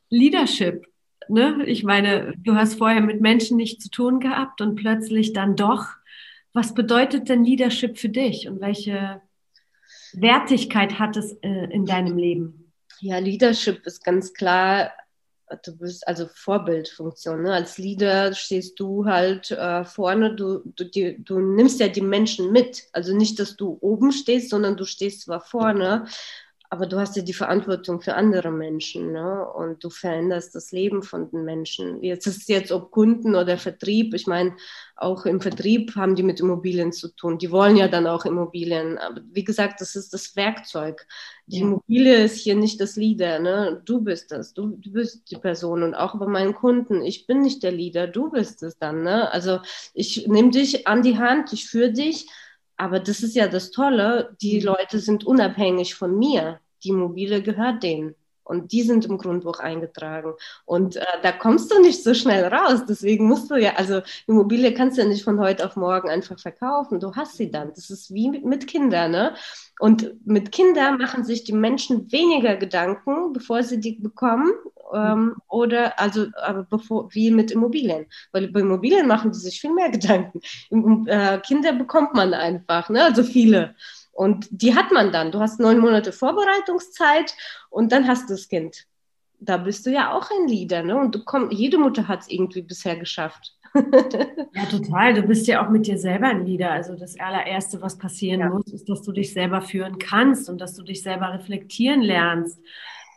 Leadership. 0.10 0.86
Ne? 1.28 1.64
Ich 1.66 1.84
meine, 1.84 2.34
du 2.38 2.56
hast 2.56 2.76
vorher 2.76 3.02
mit 3.02 3.22
Menschen 3.22 3.58
nichts 3.58 3.84
zu 3.84 3.90
tun 3.90 4.20
gehabt 4.20 4.62
und 4.62 4.76
plötzlich 4.76 5.34
dann 5.34 5.56
doch. 5.56 5.88
Was 6.54 6.74
bedeutet 6.74 7.30
denn 7.30 7.44
Leadership 7.44 7.98
für 7.98 8.10
dich 8.10 8.48
und 8.48 8.60
welche 8.60 9.22
Wertigkeit 10.14 10.98
hat 10.98 11.16
es 11.18 11.34
äh, 11.42 11.72
in 11.72 11.86
deinem 11.86 12.18
Leben? 12.18 12.59
Ja, 13.02 13.18
Leadership 13.18 13.86
ist 13.86 14.04
ganz 14.04 14.34
klar, 14.34 14.92
du 15.64 15.78
bist 15.78 16.08
also 16.08 16.28
Vorbildfunktion. 16.28 17.44
Ne? 17.44 17.54
Als 17.54 17.78
Leader 17.78 18.34
stehst 18.34 18.80
du 18.80 19.06
halt 19.06 19.52
äh, 19.52 19.84
vorne, 19.86 20.36
du, 20.36 20.62
du, 20.76 20.84
die, 20.86 21.24
du 21.24 21.40
nimmst 21.40 21.80
ja 21.80 21.88
die 21.88 22.02
Menschen 22.02 22.52
mit. 22.52 22.88
Also 22.94 23.16
nicht, 23.16 23.40
dass 23.40 23.56
du 23.56 23.78
oben 23.82 24.12
stehst, 24.12 24.50
sondern 24.50 24.78
du 24.78 24.86
stehst 24.86 25.22
zwar 25.22 25.42
vorne, 25.42 26.06
aber 26.72 26.86
du 26.86 27.00
hast 27.00 27.16
ja 27.16 27.24
die 27.24 27.34
Verantwortung 27.34 28.00
für 28.00 28.14
andere 28.14 28.52
Menschen 28.52 29.12
ne? 29.12 29.44
und 29.56 29.84
du 29.84 29.90
veränderst 29.90 30.54
das 30.54 30.72
Leben 30.72 31.02
von 31.02 31.32
den 31.32 31.44
Menschen. 31.44 32.04
Jetzt 32.04 32.28
ist 32.28 32.42
es 32.42 32.48
jetzt 32.48 32.72
ob 32.72 32.92
Kunden 32.92 33.34
oder 33.34 33.58
Vertrieb. 33.58 34.14
Ich 34.14 34.28
meine, 34.28 34.56
auch 34.96 35.26
im 35.26 35.42
Vertrieb 35.42 35.96
haben 35.96 36.16
die 36.16 36.22
mit 36.22 36.40
Immobilien 36.40 36.92
zu 36.92 37.08
tun. 37.16 37.40
Die 37.40 37.50
wollen 37.50 37.76
ja 37.76 37.88
dann 37.88 38.06
auch 38.06 38.24
Immobilien. 38.24 39.00
Aber 39.00 39.20
wie 39.32 39.44
gesagt, 39.44 39.82
das 39.82 39.96
ist 39.96 40.14
das 40.14 40.36
Werkzeug. 40.36 41.08
Die 41.48 41.62
Immobilie 41.62 42.24
ist 42.24 42.38
hier 42.38 42.56
nicht 42.56 42.80
das 42.80 42.96
Leader. 42.96 43.40
Ne? 43.40 43.82
Du 43.86 44.02
bist 44.02 44.32
das. 44.32 44.54
Du, 44.54 44.68
du 44.78 44.92
bist 44.92 45.32
die 45.32 45.38
Person. 45.38 45.82
Und 45.82 45.96
auch 45.96 46.20
bei 46.20 46.28
meinen 46.28 46.54
Kunden. 46.54 47.02
Ich 47.02 47.26
bin 47.26 47.42
nicht 47.42 47.64
der 47.64 47.72
Leader. 47.72 48.06
Du 48.06 48.30
bist 48.30 48.62
es 48.62 48.78
dann. 48.78 49.02
Ne? 49.02 49.32
Also 49.32 49.60
ich 49.96 50.28
nehme 50.28 50.52
dich 50.52 50.88
an 50.88 51.02
die 51.02 51.18
Hand. 51.18 51.52
Ich 51.52 51.68
führe 51.68 51.92
dich 51.92 52.28
aber 52.80 53.02
das 53.02 53.24
ist 53.24 53.36
ja 53.36 53.48
das 53.50 53.72
Tolle, 53.72 54.38
die 54.42 54.60
mhm. 54.60 54.68
Leute 54.68 55.00
sind 55.00 55.26
unabhängig 55.26 55.96
von 55.96 56.18
mir. 56.18 56.62
Die 56.84 56.90
Immobilie 56.90 57.44
gehört 57.44 57.84
denen. 57.84 58.16
Und 58.50 58.72
die 58.72 58.82
sind 58.82 59.06
im 59.06 59.20
Grundbuch 59.20 59.60
eingetragen. 59.60 60.34
Und 60.66 60.96
äh, 60.96 61.06
da 61.22 61.32
kommst 61.32 61.72
du 61.72 61.80
nicht 61.80 62.04
so 62.04 62.16
schnell 62.16 62.46
raus. 62.46 62.84
Deswegen 62.90 63.28
musst 63.28 63.52
du 63.52 63.56
ja, 63.56 63.76
also 63.76 64.02
Immobilie 64.26 64.74
kannst 64.74 64.98
du 64.98 65.04
ja 65.04 65.08
nicht 65.08 65.24
von 65.24 65.40
heute 65.40 65.64
auf 65.68 65.76
morgen 65.76 66.10
einfach 66.10 66.40
verkaufen. 66.40 67.00
Du 67.00 67.14
hast 67.16 67.38
sie 67.38 67.52
dann. 67.52 67.70
Das 67.76 67.92
ist 67.92 68.12
wie 68.12 68.28
mit, 68.28 68.46
mit 68.46 68.66
Kindern. 68.66 69.12
Ne? 69.12 69.36
Und 69.80 70.26
mit 70.26 70.52
Kindern 70.52 70.98
machen 70.98 71.24
sich 71.24 71.44
die 71.44 71.54
Menschen 71.54 72.12
weniger 72.12 72.56
Gedanken, 72.56 73.34
bevor 73.34 73.62
sie 73.62 73.80
die 73.80 74.00
bekommen. 74.00 74.52
Ähm, 74.96 75.36
oder 75.48 76.00
also 76.00 76.26
aber 76.42 76.64
bevor, 76.64 77.14
wie 77.14 77.30
mit 77.30 77.52
Immobilien. 77.52 78.08
Weil 78.32 78.48
bei 78.48 78.62
Immobilien 78.62 79.08
machen 79.08 79.32
die 79.32 79.38
sich 79.38 79.62
viel 79.62 79.74
mehr 79.76 79.92
Gedanken. 79.92 80.42
Äh, 81.08 81.38
Kinder 81.42 81.74
bekommt 81.74 82.16
man 82.16 82.34
einfach, 82.34 82.90
ne? 82.90 83.04
also 83.04 83.22
viele. 83.22 83.76
Und 84.20 84.50
die 84.52 84.76
hat 84.76 84.92
man 84.92 85.14
dann. 85.14 85.32
Du 85.32 85.40
hast 85.40 85.62
neun 85.62 85.80
Monate 85.80 86.12
Vorbereitungszeit 86.12 87.34
und 87.70 87.94
dann 87.94 88.06
hast 88.06 88.30
du 88.30 88.34
das 88.34 88.50
Kind. 88.50 88.86
Da 89.40 89.56
bist 89.56 89.86
du 89.86 89.92
ja 89.92 90.12
auch 90.12 90.30
ein 90.30 90.50
Leader, 90.50 90.84
ne? 90.84 91.00
Und 91.00 91.16
du 91.16 91.24
komm, 91.24 91.52
jede 91.52 91.78
Mutter 91.78 92.10
hat 92.10 92.24
es 92.24 92.30
irgendwie 92.30 92.62
bisher 92.62 92.98
geschafft. 92.98 93.56
ja, 93.74 94.66
total. 94.70 95.14
Du 95.14 95.22
bist 95.22 95.48
ja 95.48 95.66
auch 95.66 95.70
mit 95.70 95.88
dir 95.88 95.98
selber 95.98 96.28
ein 96.28 96.46
Leader. 96.46 96.70
Also 96.70 96.98
das 96.98 97.18
allererste, 97.18 97.82
was 97.82 97.98
passieren 97.98 98.42
ja. 98.42 98.50
muss, 98.50 98.68
ist, 98.74 98.90
dass 98.90 99.04
du 99.04 99.14
dich 99.14 99.32
selber 99.32 99.62
führen 99.62 99.98
kannst 100.00 100.50
und 100.50 100.60
dass 100.60 100.76
du 100.76 100.84
dich 100.84 101.02
selber 101.02 101.32
reflektieren 101.32 102.02
lernst. 102.02 102.60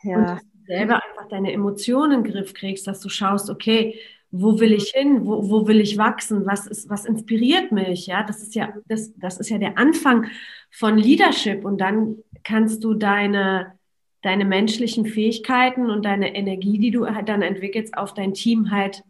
Ja. 0.03 0.15
Und 0.15 0.23
dass 0.23 0.41
du 0.41 0.65
selber 0.67 1.01
einfach 1.03 1.27
deine 1.27 1.51
Emotionen 1.51 2.19
in 2.19 2.23
den 2.23 2.31
Griff 2.31 2.53
kriegst, 2.53 2.87
dass 2.87 3.01
du 3.01 3.09
schaust, 3.09 3.49
okay, 3.49 3.99
wo 4.35 4.59
will 4.59 4.73
ich 4.73 4.89
hin, 4.89 5.27
wo, 5.27 5.47
wo 5.47 5.67
will 5.67 5.79
ich 5.79 5.99
wachsen, 5.99 6.47
was 6.47 6.65
ist, 6.65 6.89
was 6.89 7.05
inspiriert 7.05 7.71
mich, 7.71 8.07
ja, 8.07 8.23
das 8.23 8.41
ist 8.41 8.55
ja, 8.55 8.73
das, 8.87 9.13
das 9.15 9.39
ist 9.39 9.49
ja 9.49 9.59
der 9.59 9.77
Anfang 9.77 10.25
von 10.71 10.97
Leadership. 10.97 11.63
Und 11.63 11.79
dann 11.79 12.17
kannst 12.43 12.83
du 12.83 12.95
deine, 12.95 13.77
deine 14.23 14.43
menschlichen 14.43 15.05
Fähigkeiten 15.05 15.91
und 15.91 16.03
deine 16.03 16.35
Energie, 16.35 16.79
die 16.79 16.89
du 16.89 17.05
halt 17.05 17.29
dann 17.29 17.43
entwickelst, 17.43 17.95
auf 17.95 18.15
dein 18.15 18.33
Team 18.33 18.71
halt 18.71 19.03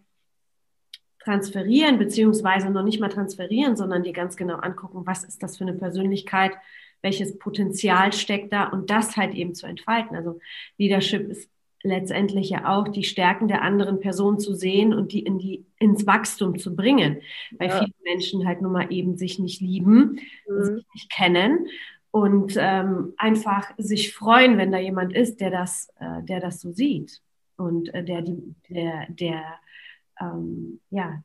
transferieren, 1.20 2.00
beziehungsweise 2.00 2.70
noch 2.70 2.84
nicht 2.84 3.00
mal 3.00 3.08
transferieren, 3.08 3.77
sondern 3.77 4.03
dir 4.03 4.12
ganz 4.12 4.36
genau 4.36 4.56
angucken, 4.56 5.03
was 5.06 5.24
ist 5.24 5.42
das 5.42 5.58
für 5.58 5.63
eine 5.63 5.74
Persönlichkeit, 5.74 6.51
welches 7.01 7.39
Potenzial 7.39 8.12
steckt 8.12 8.51
da 8.51 8.65
und 8.65 8.89
das 8.89 9.15
halt 9.15 9.34
eben 9.36 9.56
zu 9.56 9.68
entfalten. 9.68 10.18
Also 10.18 10.39
Leadership 10.77 11.30
ist 11.30 11.50
letztendlich 11.83 12.49
ja 12.49 12.73
auch 12.73 12.87
die 12.87 13.03
Stärken 13.03 13.47
der 13.47 13.61
anderen 13.61 13.99
Person 13.99 14.39
zu 14.39 14.55
sehen 14.55 14.93
und 14.93 15.11
die 15.11 15.19
in 15.19 15.37
die 15.37 15.65
ins 15.79 16.07
Wachstum 16.07 16.57
zu 16.57 16.75
bringen, 16.75 17.21
weil 17.59 17.69
ja. 17.69 17.79
viele 17.79 17.93
Menschen 18.03 18.47
halt 18.47 18.61
nun 18.61 18.71
mal 18.71 18.91
eben 18.91 19.17
sich 19.17 19.37
nicht 19.37 19.59
lieben, 19.61 20.19
mhm. 20.47 20.63
sich 20.63 20.85
nicht 20.93 21.11
kennen 21.11 21.67
und 22.11 22.55
ähm, 22.57 23.13
einfach 23.17 23.71
sich 23.77 24.13
freuen, 24.13 24.57
wenn 24.57 24.71
da 24.71 24.77
jemand 24.77 25.13
ist, 25.13 25.41
der 25.41 25.51
das, 25.51 25.89
äh, 25.99 26.23
der 26.23 26.39
das 26.39 26.61
so 26.61 26.71
sieht 26.71 27.21
und 27.57 27.93
äh, 27.93 28.03
der 28.03 28.21
die, 28.21 28.55
der, 28.69 29.07
der 29.09 29.43
ähm, 30.21 30.79
ja 30.89 31.21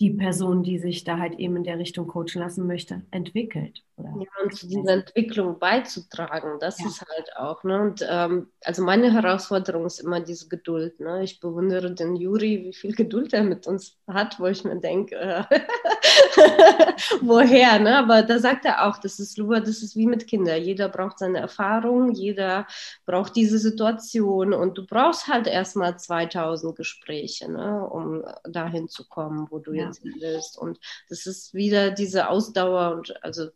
die 0.00 0.10
Person, 0.10 0.62
die 0.62 0.78
sich 0.78 1.02
da 1.02 1.18
halt 1.18 1.38
eben 1.38 1.56
in 1.56 1.64
der 1.64 1.78
Richtung 1.78 2.06
coachen 2.06 2.40
lassen 2.40 2.66
möchte, 2.66 3.02
entwickelt. 3.10 3.82
Oder 3.96 4.10
ja, 4.10 4.44
und 4.44 4.54
zu 4.54 4.68
dieser 4.68 4.92
Entwicklung 4.92 5.58
beizutragen, 5.58 6.58
das 6.60 6.78
ja. 6.78 6.86
ist 6.86 7.00
halt 7.00 7.36
auch. 7.36 7.64
Ne? 7.64 7.80
Und 7.80 8.06
ähm, 8.08 8.48
also 8.64 8.84
meine 8.84 9.12
Herausforderung 9.12 9.86
ist 9.86 9.98
immer 9.98 10.20
diese 10.20 10.48
Geduld. 10.48 11.00
Ne? 11.00 11.24
Ich 11.24 11.40
bewundere 11.40 11.92
den 11.92 12.14
Juri, 12.14 12.64
wie 12.64 12.72
viel 12.72 12.94
Geduld 12.94 13.32
er 13.32 13.42
mit 13.42 13.66
uns 13.66 13.98
hat, 14.06 14.38
wo 14.38 14.46
ich 14.46 14.62
mir 14.62 14.78
denke, 14.78 15.16
äh, 15.16 15.42
woher? 17.20 17.80
Ne? 17.80 17.98
Aber 17.98 18.22
da 18.22 18.38
sagt 18.38 18.64
er 18.66 18.86
auch, 18.86 18.98
das 18.98 19.18
ist 19.18 19.36
nur, 19.36 19.58
das 19.58 19.82
ist 19.82 19.96
wie 19.96 20.06
mit 20.06 20.28
Kindern. 20.28 20.62
Jeder 20.62 20.88
braucht 20.88 21.18
seine 21.18 21.38
Erfahrung, 21.38 22.12
jeder 22.12 22.68
braucht 23.04 23.34
diese 23.34 23.58
Situation 23.58 24.52
und 24.52 24.78
du 24.78 24.86
brauchst 24.86 25.26
halt 25.26 25.48
erstmal 25.48 25.98
2000 25.98 26.76
Gespräche, 26.76 27.50
ne? 27.50 27.84
um 27.84 28.22
dahin 28.44 28.88
zu 28.88 29.08
kommen, 29.08 29.48
wo 29.50 29.58
du 29.58 29.72
ja. 29.72 29.86
jetzt 29.86 29.87
willst. 30.02 30.58
Und 30.58 30.78
das 31.08 31.26
ist 31.26 31.54
wieder 31.54 31.90
diese 31.90 32.28
Ausdauer 32.28 32.96
und 32.96 33.24
also 33.24 33.48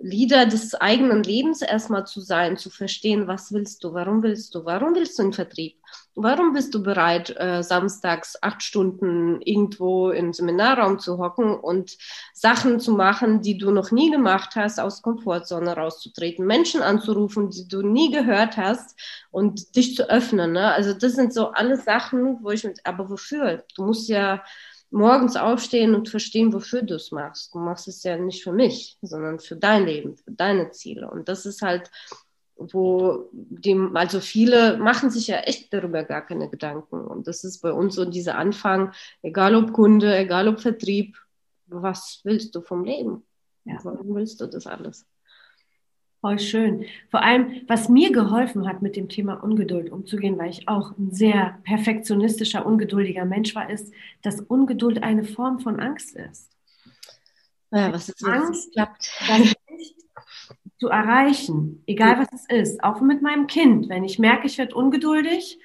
Leader 0.00 0.46
des 0.46 0.74
eigenen 0.76 1.24
Lebens 1.24 1.60
erstmal 1.60 2.06
zu 2.06 2.20
sein, 2.20 2.56
zu 2.56 2.70
verstehen, 2.70 3.26
was 3.26 3.52
willst 3.52 3.82
du, 3.82 3.94
warum 3.94 4.22
willst 4.22 4.54
du, 4.54 4.64
warum 4.64 4.94
willst 4.94 5.18
du 5.18 5.24
in 5.24 5.32
Vertrieb, 5.32 5.76
warum 6.14 6.52
bist 6.52 6.72
du 6.72 6.84
bereit, 6.84 7.34
äh, 7.36 7.62
samstags 7.64 8.40
acht 8.40 8.62
Stunden 8.62 9.40
irgendwo 9.42 10.10
im 10.10 10.32
Seminarraum 10.32 11.00
zu 11.00 11.18
hocken 11.18 11.58
und 11.58 11.98
Sachen 12.32 12.78
zu 12.78 12.92
machen, 12.92 13.42
die 13.42 13.58
du 13.58 13.72
noch 13.72 13.90
nie 13.90 14.12
gemacht 14.12 14.54
hast, 14.54 14.78
aus 14.78 15.02
Komfortzone 15.02 15.74
rauszutreten, 15.74 16.46
Menschen 16.46 16.80
anzurufen, 16.80 17.50
die 17.50 17.66
du 17.66 17.82
nie 17.82 18.12
gehört 18.12 18.56
hast 18.56 18.96
und 19.32 19.74
dich 19.74 19.96
zu 19.96 20.08
öffnen. 20.08 20.52
Ne? 20.52 20.72
Also 20.72 20.94
das 20.94 21.14
sind 21.14 21.34
so 21.34 21.50
alle 21.50 21.76
Sachen, 21.76 22.38
wo 22.42 22.50
ich 22.50 22.62
mit, 22.62 22.78
aber 22.84 23.10
wofür? 23.10 23.64
Du 23.74 23.84
musst 23.84 24.08
ja 24.08 24.44
morgens 24.90 25.36
aufstehen 25.36 25.94
und 25.94 26.08
verstehen, 26.08 26.52
wofür 26.52 26.82
du 26.82 26.94
es 26.94 27.12
machst. 27.12 27.54
Du 27.54 27.58
machst 27.58 27.88
es 27.88 28.02
ja 28.02 28.16
nicht 28.16 28.42
für 28.42 28.52
mich, 28.52 28.96
sondern 29.02 29.38
für 29.38 29.56
dein 29.56 29.86
Leben, 29.86 30.16
für 30.16 30.32
deine 30.32 30.70
Ziele. 30.70 31.10
Und 31.10 31.28
das 31.28 31.46
ist 31.46 31.62
halt, 31.62 31.90
wo 32.56 33.28
die, 33.32 33.76
also 33.94 34.20
viele 34.20 34.78
machen 34.78 35.10
sich 35.10 35.28
ja 35.28 35.38
echt 35.38 35.72
darüber 35.72 36.02
gar 36.04 36.26
keine 36.26 36.48
Gedanken. 36.48 37.00
Und 37.06 37.28
das 37.28 37.44
ist 37.44 37.60
bei 37.60 37.72
uns 37.72 37.94
so 37.94 38.04
dieser 38.04 38.36
Anfang, 38.36 38.92
egal 39.22 39.54
ob 39.54 39.72
Kunde, 39.72 40.16
egal 40.16 40.48
ob 40.48 40.60
Vertrieb, 40.60 41.16
was 41.66 42.20
willst 42.24 42.54
du 42.54 42.62
vom 42.62 42.84
Leben? 42.84 43.24
Ja. 43.64 43.78
Warum 43.82 44.14
willst 44.14 44.40
du 44.40 44.46
das 44.46 44.66
alles? 44.66 45.06
Voll 46.20 46.40
schön. 46.40 46.84
Vor 47.10 47.22
allem, 47.22 47.62
was 47.68 47.88
mir 47.88 48.10
geholfen 48.10 48.66
hat, 48.66 48.82
mit 48.82 48.96
dem 48.96 49.08
Thema 49.08 49.34
Ungeduld 49.34 49.90
umzugehen, 49.90 50.36
weil 50.36 50.50
ich 50.50 50.66
auch 50.68 50.96
ein 50.98 51.12
sehr 51.12 51.58
perfektionistischer, 51.62 52.66
ungeduldiger 52.66 53.24
Mensch 53.24 53.54
war, 53.54 53.70
ist, 53.70 53.92
dass 54.22 54.40
Ungeduld 54.40 55.02
eine 55.04 55.22
Form 55.22 55.60
von 55.60 55.78
Angst 55.78 56.16
ist. 56.16 56.50
Ja, 57.70 57.92
was 57.92 58.08
ist 58.08 58.24
Angst, 58.26 58.72
klappt. 58.72 59.12
das 59.28 59.54
nicht 59.70 59.96
zu 60.80 60.88
erreichen, 60.88 61.84
egal 61.86 62.18
was 62.18 62.32
es 62.32 62.46
ist. 62.48 62.82
Auch 62.82 63.00
mit 63.00 63.22
meinem 63.22 63.46
Kind, 63.46 63.88
wenn 63.88 64.02
ich 64.02 64.18
merke, 64.18 64.46
ich 64.46 64.58
werde 64.58 64.74
ungeduldig, 64.74 65.60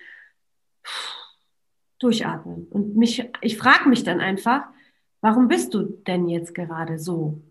durchatmen. 1.97 2.67
Und 2.69 2.95
mich, 2.95 3.27
ich 3.41 3.57
frage 3.57 3.89
mich 3.89 4.03
dann 4.03 4.19
einfach, 4.19 4.65
warum 5.21 5.47
bist 5.47 5.73
du 5.73 5.83
denn 6.05 6.27
jetzt 6.27 6.53
gerade 6.53 6.99
so? 6.99 7.41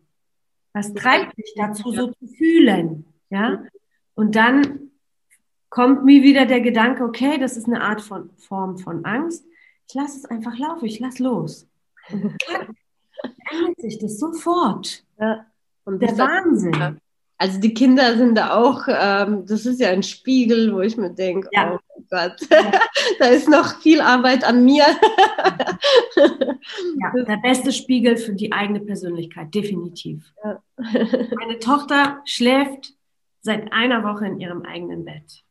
Was 0.74 0.92
treibt 0.94 1.36
dich 1.36 1.52
dazu, 1.56 1.92
so 1.92 2.12
zu 2.12 2.26
fühlen? 2.26 3.04
Ja? 3.30 3.64
Und 4.14 4.36
dann 4.36 4.90
kommt 5.68 6.04
mir 6.04 6.22
wieder 6.22 6.46
der 6.46 6.60
Gedanke, 6.60 7.04
okay, 7.04 7.38
das 7.38 7.56
ist 7.56 7.66
eine 7.66 7.82
Art 7.82 8.00
von 8.00 8.30
Form 8.36 8.78
von 8.78 9.04
Angst. 9.04 9.44
Ich 9.88 9.94
lasse 9.94 10.18
es 10.18 10.24
einfach 10.26 10.56
laufen, 10.58 10.84
ich 10.84 11.00
lasse 11.00 11.22
los. 11.22 11.68
Und 12.10 12.36
ändert 13.50 13.80
sich 13.80 13.98
das 13.98 14.18
sofort. 14.18 15.04
Ja. 15.18 15.46
Der 15.86 16.18
Wahnsinn. 16.18 17.00
Also 17.38 17.58
die 17.58 17.74
Kinder 17.74 18.16
sind 18.16 18.36
da 18.36 18.54
auch, 18.54 18.84
ähm, 18.88 19.44
das 19.46 19.66
ist 19.66 19.80
ja 19.80 19.90
ein 19.90 20.02
Spiegel, 20.02 20.72
wo 20.74 20.80
ich 20.80 20.96
mir 20.96 21.10
denke, 21.10 21.48
ja. 21.52 21.74
oh 21.74 21.91
Gott, 22.12 22.36
da 23.18 23.24
ist 23.24 23.48
noch 23.48 23.80
viel 23.80 24.02
Arbeit 24.02 24.44
an 24.44 24.66
mir. 24.66 24.84
ja, 26.14 27.24
der 27.24 27.38
beste 27.38 27.72
Spiegel 27.72 28.18
für 28.18 28.34
die 28.34 28.52
eigene 28.52 28.80
Persönlichkeit, 28.80 29.54
definitiv. 29.54 30.30
Ja. 30.44 30.62
Meine 30.76 31.58
Tochter 31.58 32.20
schläft 32.26 32.92
seit 33.40 33.72
einer 33.72 34.04
Woche 34.04 34.26
in 34.26 34.38
ihrem 34.38 34.60
eigenen 34.60 35.06
Bett. 35.06 35.42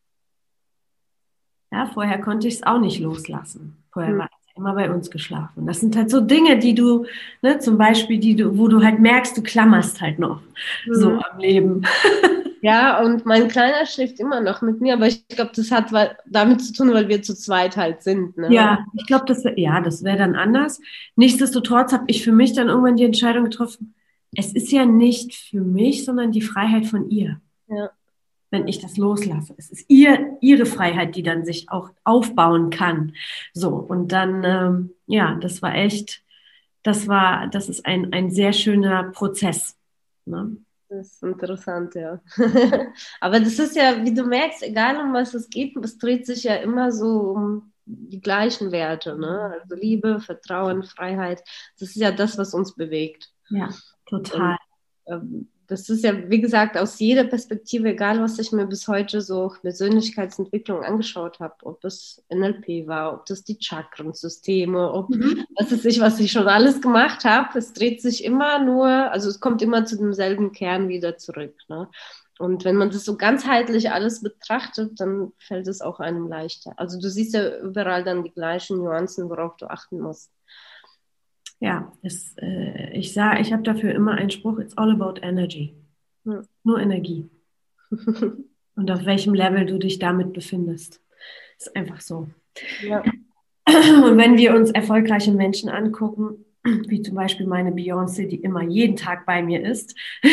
Ja, 1.72 1.88
vorher 1.88 2.22
konnte 2.22 2.48
ich 2.48 2.56
es 2.56 2.64
auch 2.64 2.80
nicht 2.80 3.00
loslassen. 3.00 3.84
Vorher 3.92 4.12
hm. 4.12 4.20
war 4.20 4.30
immer 4.56 4.76
bei 4.76 4.92
uns 4.92 5.10
geschlafen. 5.10 5.66
Das 5.66 5.80
sind 5.80 5.96
halt 5.96 6.12
so 6.12 6.22
Dinge, 6.22 6.60
die 6.60 6.76
du, 6.76 7.08
ne, 7.42 7.58
zum 7.58 7.80
Beispiel, 7.80 8.20
die 8.20 8.36
du, 8.36 8.56
wo 8.56 8.68
du 8.68 8.84
halt 8.84 9.00
merkst, 9.00 9.36
du 9.36 9.42
klammerst 9.42 10.00
halt 10.00 10.20
noch 10.20 10.42
mhm. 10.86 10.94
so 10.94 11.10
am 11.10 11.40
Leben. 11.40 11.88
Ja, 12.62 13.02
und 13.02 13.26
mein 13.26 13.48
Kleiner 13.48 13.86
schläft 13.86 14.20
immer 14.20 14.40
noch 14.40 14.62
mit 14.62 14.82
mir, 14.82 14.94
aber 14.94 15.08
ich 15.08 15.28
glaube, 15.28 15.52
das 15.56 15.72
hat 15.72 15.92
damit 16.28 16.62
zu 16.64 16.74
tun, 16.74 16.94
weil 16.94 17.08
wir 17.08 17.22
zu 17.22 17.36
zweit 17.36 17.76
halt 17.76 18.04
sind. 18.04 18.38
Ne? 18.38 18.54
Ja, 18.54 18.86
ich 18.96 19.08
glaube, 19.08 19.26
das 19.26 19.44
wäre, 19.44 19.60
ja, 19.60 19.82
das 19.82 20.04
wäre 20.04 20.18
dann 20.18 20.36
anders. 20.36 20.80
Nichtsdestotrotz 21.16 21.92
habe 21.92 22.04
ich 22.08 22.24
für 22.24 22.32
mich 22.32 22.54
dann 22.54 22.70
irgendwann 22.70 22.98
die 22.98 23.06
Entscheidung 23.06 23.46
getroffen, 23.46 23.96
es 24.36 24.54
ist 24.54 24.72
ja 24.72 24.86
nicht 24.86 25.36
für 25.36 25.62
mich, 25.62 26.06
sondern 26.06 26.32
die 26.32 26.42
Freiheit 26.42 26.86
von 26.86 27.10
ihr. 27.10 27.42
Ja 27.68 27.90
wenn 28.52 28.68
ich 28.68 28.80
das 28.80 28.98
loslasse. 28.98 29.56
Es 29.58 29.72
ist 29.72 29.86
ihr, 29.88 30.38
ihre 30.42 30.66
Freiheit, 30.66 31.16
die 31.16 31.24
dann 31.24 31.46
sich 31.46 31.70
auch 31.70 31.90
aufbauen 32.04 32.70
kann. 32.70 33.14
So, 33.54 33.70
und 33.70 34.12
dann, 34.12 34.44
ähm, 34.44 34.92
ja, 35.08 35.36
das 35.36 35.62
war 35.62 35.74
echt, 35.74 36.22
das 36.84 37.08
war, 37.08 37.48
das 37.48 37.70
ist 37.70 37.86
ein, 37.86 38.12
ein 38.14 38.30
sehr 38.30 38.54
schöner 38.54 39.06
Prozess. 39.06 39.78
Ne? 40.26 40.58
Das 40.92 41.08
ist 41.08 41.24
interessant, 41.24 41.96
ja. 41.96 42.22
Aber 43.22 43.40
das 43.40 43.58
ist 43.60 43.78
ja, 43.78 44.04
wie 44.04 44.14
du 44.14 44.26
merkst, 44.26 44.62
egal 44.62 44.98
um 44.98 45.14
was 45.14 45.34
es 45.34 45.50
geht, 45.50 45.74
es 45.78 45.98
dreht 45.98 46.26
sich 46.26 46.44
ja 46.44 46.56
immer 46.56 46.92
so 46.92 47.32
um 47.32 47.72
die 47.86 48.20
gleichen 48.20 48.74
Werte, 48.74 49.18
ne? 49.18 49.58
Also 49.62 49.76
Liebe, 49.76 50.20
Vertrauen, 50.20 50.84
Freiheit. 50.84 51.44
Das 51.80 51.92
ist 51.92 51.96
ja 51.96 52.12
das, 52.12 52.38
was 52.38 52.54
uns 52.54 52.76
bewegt. 52.76 53.32
Ja, 53.50 53.70
total. 54.06 54.58
Und, 55.06 55.14
ähm, 55.14 55.50
das 55.72 55.88
ist 55.88 56.04
ja, 56.04 56.30
wie 56.30 56.42
gesagt, 56.42 56.78
aus 56.78 57.00
jeder 57.00 57.24
Perspektive, 57.24 57.92
egal 57.92 58.22
was 58.22 58.38
ich 58.40 58.52
mir 58.52 58.66
bis 58.68 58.90
heute 58.90 59.22
so 59.22 59.54
Persönlichkeitsentwicklung 59.62 60.84
angeschaut 60.84 61.40
habe, 61.40 61.56
ob 61.64 61.86
es 61.86 62.22
NLP 62.30 62.88
war, 62.88 63.14
ob 63.14 63.26
das 63.26 63.46
die 63.46 63.58
Chakrensysteme, 63.58 64.92
ob 64.92 65.10
mhm. 65.12 65.46
was 65.56 65.72
ist 65.72 65.86
ich, 65.86 66.02
was 66.02 66.20
ich 66.20 66.34
schon 66.34 66.50
alles 66.50 66.82
gemacht 66.82 67.24
habe, 67.24 67.58
es 67.58 67.72
dreht 67.72 68.02
sich 68.02 68.26
immer 68.26 68.60
nur, 68.60 68.88
also 68.90 69.30
es 69.30 69.40
kommt 69.40 69.62
immer 69.62 69.86
zu 69.86 69.96
demselben 69.98 70.52
Kern 70.52 70.90
wieder 70.90 71.18
zurück. 71.18 71.56
Ne? 71.70 71.88
Und 72.38 72.66
wenn 72.66 72.76
man 72.76 72.90
das 72.90 73.06
so 73.06 73.16
ganzheitlich 73.16 73.92
alles 73.92 74.22
betrachtet, 74.22 75.00
dann 75.00 75.32
fällt 75.38 75.70
es 75.70 75.80
auch 75.80 76.02
einem 76.02 76.28
leichter. 76.28 76.74
Also 76.76 77.00
du 77.00 77.10
siehst 77.10 77.34
ja 77.34 77.60
überall 77.60 78.04
dann 78.04 78.26
die 78.26 78.32
gleichen 78.32 78.76
Nuancen, 78.76 79.30
worauf 79.30 79.56
du 79.56 79.70
achten 79.70 80.02
musst 80.02 80.32
ja, 81.62 81.94
es, 82.02 82.36
äh, 82.42 82.92
ich 82.98 83.14
sage, 83.14 83.40
ich 83.40 83.54
habe 83.54 83.62
dafür 83.62 83.94
immer 83.94 84.16
einen 84.16 84.32
Spruch, 84.32 84.58
it's 84.60 84.76
all 84.78 84.92
about 84.92 85.22
energy. 85.22 85.76
Ja. 86.26 86.42
Nur 86.64 86.80
Energie. 86.80 87.30
Und 88.76 88.90
auf 88.90 89.06
welchem 89.06 89.36
Level 89.36 89.68
du 89.68 89.78
dich 89.78 90.00
damit 90.00 90.34
befindest. 90.34 91.02
Ist 91.58 91.76
einfach 91.76 92.02
so. 92.02 92.28
Ja. 92.82 93.04
Und 93.68 94.18
wenn 94.18 94.38
wir 94.38 94.56
uns 94.56 94.72
erfolgreiche 94.72 95.32
Menschen 95.32 95.70
angucken, 95.70 96.44
wie 96.64 97.04
zum 97.04 97.14
Beispiel 97.16 97.46
meine 97.46 97.72
Beyoncé, 97.72 98.28
die 98.28 98.42
immer 98.42 98.64
jeden 98.64 98.96
Tag 98.96 99.28
bei 99.28 99.44
mir 99.44 99.64
ist. 99.64 99.96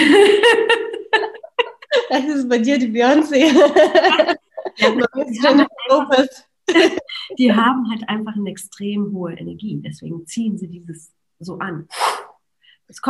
das 2.11 2.25
ist 2.25 2.49
bei 2.49 2.59
dir 2.59 2.79
die 2.79 2.89
Beyoncé. 2.89 3.53
die 7.39 7.53
haben 7.53 7.91
halt 7.91 8.09
einfach 8.09 8.37
eine 8.37 8.51
extrem 8.51 9.13
hohe 9.13 9.35
Energie. 9.35 9.79
Deswegen 9.85 10.27
ziehen 10.27 10.57
sie 10.57 10.69
dieses 10.69 11.13
so 11.39 11.59
an. 11.59 11.89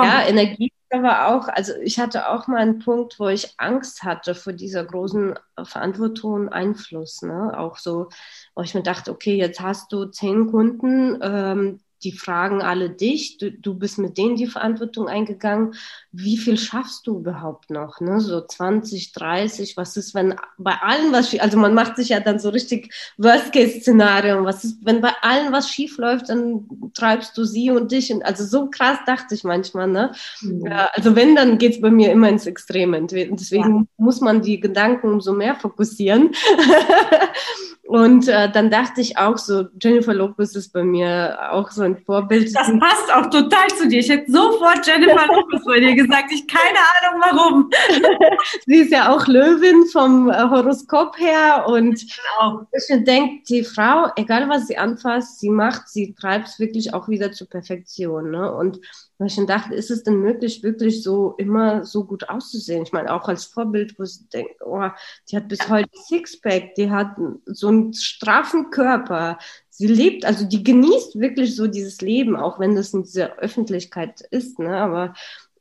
Ja, 0.07 0.27
Energie 0.27 0.73
aber 0.91 1.29
auch, 1.29 1.49
also 1.49 1.75
ich 1.83 1.99
hatte 1.99 2.31
auch 2.31 2.47
mal 2.47 2.59
einen 2.59 2.79
Punkt, 2.79 3.19
wo 3.21 3.29
ich 3.29 3.55
Angst 3.59 4.03
hatte 4.05 4.35
vor 4.35 4.53
dieser 4.53 4.85
großen 4.85 5.39
Verantwortung 5.63 6.33
und 6.33 6.49
Einfluss. 6.49 7.23
Ne? 7.23 7.53
Auch 7.57 7.77
so, 7.77 8.09
wo 8.55 8.63
ich 8.63 8.75
mir 8.75 8.83
dachte, 8.83 9.11
okay, 9.11 9.37
jetzt 9.37 9.61
hast 9.61 9.93
du 9.93 10.07
zehn 10.07 10.51
Kunden, 10.51 11.19
ähm, 11.23 11.81
die 12.05 12.13
fragen 12.13 12.63
alle 12.63 12.91
dich, 12.91 13.39
du, 13.39 13.51
du 13.51 13.75
bist 13.75 13.99
mit 13.99 14.19
denen 14.19 14.37
die 14.37 14.47
Verantwortung 14.47 15.09
eingegangen. 15.09 15.75
Wie 16.13 16.37
viel 16.37 16.57
schaffst 16.57 17.07
du 17.07 17.19
überhaupt 17.19 17.71
noch? 17.71 18.01
Ne? 18.01 18.21
So 18.21 18.41
20, 18.41 19.13
30, 19.13 19.77
was 19.77 19.97
ist, 19.97 20.15
wenn 20.15 20.35
bei 20.59 20.75
allen 20.81 21.13
was, 21.13 21.37
also 21.39 21.59
man 21.59 21.75
macht 21.75 21.97
sich 21.97 22.11
ja 22.11 22.21
dann 22.21 22.39
so 22.39 22.51
richtig 22.51 22.95
Worst-Case-Szenario. 23.17 24.45
Was 24.45 24.65
ist, 24.65 24.79
wenn 24.83 25.01
bei 25.01 25.13
allen 25.23 25.53
was 25.53 25.71
schief 25.71 25.99
läuft, 25.99 26.29
dann 26.29 26.69
treibst 26.95 27.37
du 27.37 27.45
sie 27.45 27.71
und 27.71 27.91
dich. 27.91 28.13
Und 28.13 28.25
also 28.25 28.45
so 28.45 28.71
krass 28.71 28.99
dachte 29.07 29.35
ich 29.35 29.43
manchmal. 29.43 29.89
Ne? 29.89 30.13
Mhm. 30.41 30.67
Ja, 30.67 30.91
also 30.93 31.17
wenn, 31.17 31.35
dann 31.35 31.59
geht's 31.59 31.81
bei 31.81 31.91
mir 31.91 32.13
immer 32.13 32.29
ins 32.29 32.47
Extreme. 32.47 33.07
Deswegen 33.07 33.77
ja. 33.77 33.85
muss 33.97 34.21
man 34.21 34.43
die 34.43 34.61
Gedanken 34.61 35.09
umso 35.09 35.33
mehr 35.33 35.57
fokussieren. 35.57 36.31
Und 37.89 38.29
äh, 38.29 38.53
dann 38.53 38.71
dachte 38.71 39.01
ich 39.01 39.17
auch 39.17 39.39
so, 39.39 39.65
Jennifer 39.81 40.13
Lopez 40.13 40.55
ist 40.55 40.75
bei 40.75 40.85
mir 40.85 41.39
auch 41.53 41.71
so 41.71 41.81
ein 41.81 41.97
Vorbild. 41.97 42.55
Das 42.55 42.67
passt 42.79 43.11
auch 43.15 43.31
total 43.31 43.67
zu 43.79 43.89
dir. 43.89 44.01
Ich 44.01 44.11
hätte 44.11 44.31
sofort 44.31 44.87
Jennifer 44.87 45.27
Lopez 45.35 45.65
bei 45.65 45.81
dir 45.81 45.95
gesagt. 45.95 46.31
Ich 46.31 46.47
keine 46.47 46.79
Ahnung 47.01 47.23
warum. 47.25 47.71
Sie 48.67 48.81
ist 48.81 48.93
ja 48.93 49.11
auch 49.11 49.27
Löwin 49.27 49.87
vom 49.91 50.29
äh, 50.29 50.35
Horoskop 50.35 51.19
her 51.19 51.65
und 51.67 51.95
genau. 51.95 52.67
ich 52.73 53.05
denke, 53.05 53.43
die 53.49 53.65
Frau, 53.65 54.11
egal 54.17 54.51
was 54.51 54.67
sie 54.67 54.77
anfasst, 54.77 55.41
sie 55.41 55.49
macht, 55.49 55.89
sie 55.89 56.13
treibt 56.13 56.49
es 56.49 56.59
wirklich 56.59 56.93
auch 56.93 57.09
wieder 57.09 57.33
zur 57.33 57.49
Perfektion. 57.49 58.31
Ne? 58.31 58.53
Und 58.53 58.81
weil 59.19 59.27
ich 59.27 59.37
dann 59.37 59.47
dachte, 59.49 59.75
ist 59.75 59.91
es 59.91 60.05
denn 60.05 60.21
möglich, 60.21 60.63
wirklich 60.63 61.03
so 61.03 61.35
immer 61.39 61.85
so 61.85 62.05
gut 62.05 62.29
auszusehen? 62.29 62.85
Ich 62.85 62.93
meine, 62.93 63.13
auch 63.13 63.29
als 63.29 63.45
Vorbild, 63.45 63.99
wo 63.99 64.05
ich 64.05 64.29
denke, 64.29 64.55
oh, 64.65 64.89
die 65.29 65.37
hat 65.37 65.49
bis 65.49 65.69
heute 65.69 65.91
Sixpack, 65.93 66.75
die 66.77 66.91
hat 66.91 67.17
so 67.47 67.69
einen 67.69 67.93
straffen 67.93 68.71
Körper. 68.71 69.39
Sie 69.71 69.89
lebt, 69.89 70.25
also 70.25 70.45
die 70.45 70.63
genießt 70.63 71.19
wirklich 71.19 71.57
so 71.57 71.67
dieses 71.67 72.01
Leben, 72.01 72.37
auch 72.37 72.61
wenn 72.61 72.77
das 72.77 72.95
in 72.95 73.03
dieser 73.03 73.37
Öffentlichkeit 73.39 74.21
ist, 74.31 74.59
ne? 74.59 74.77
Aber 74.77 75.15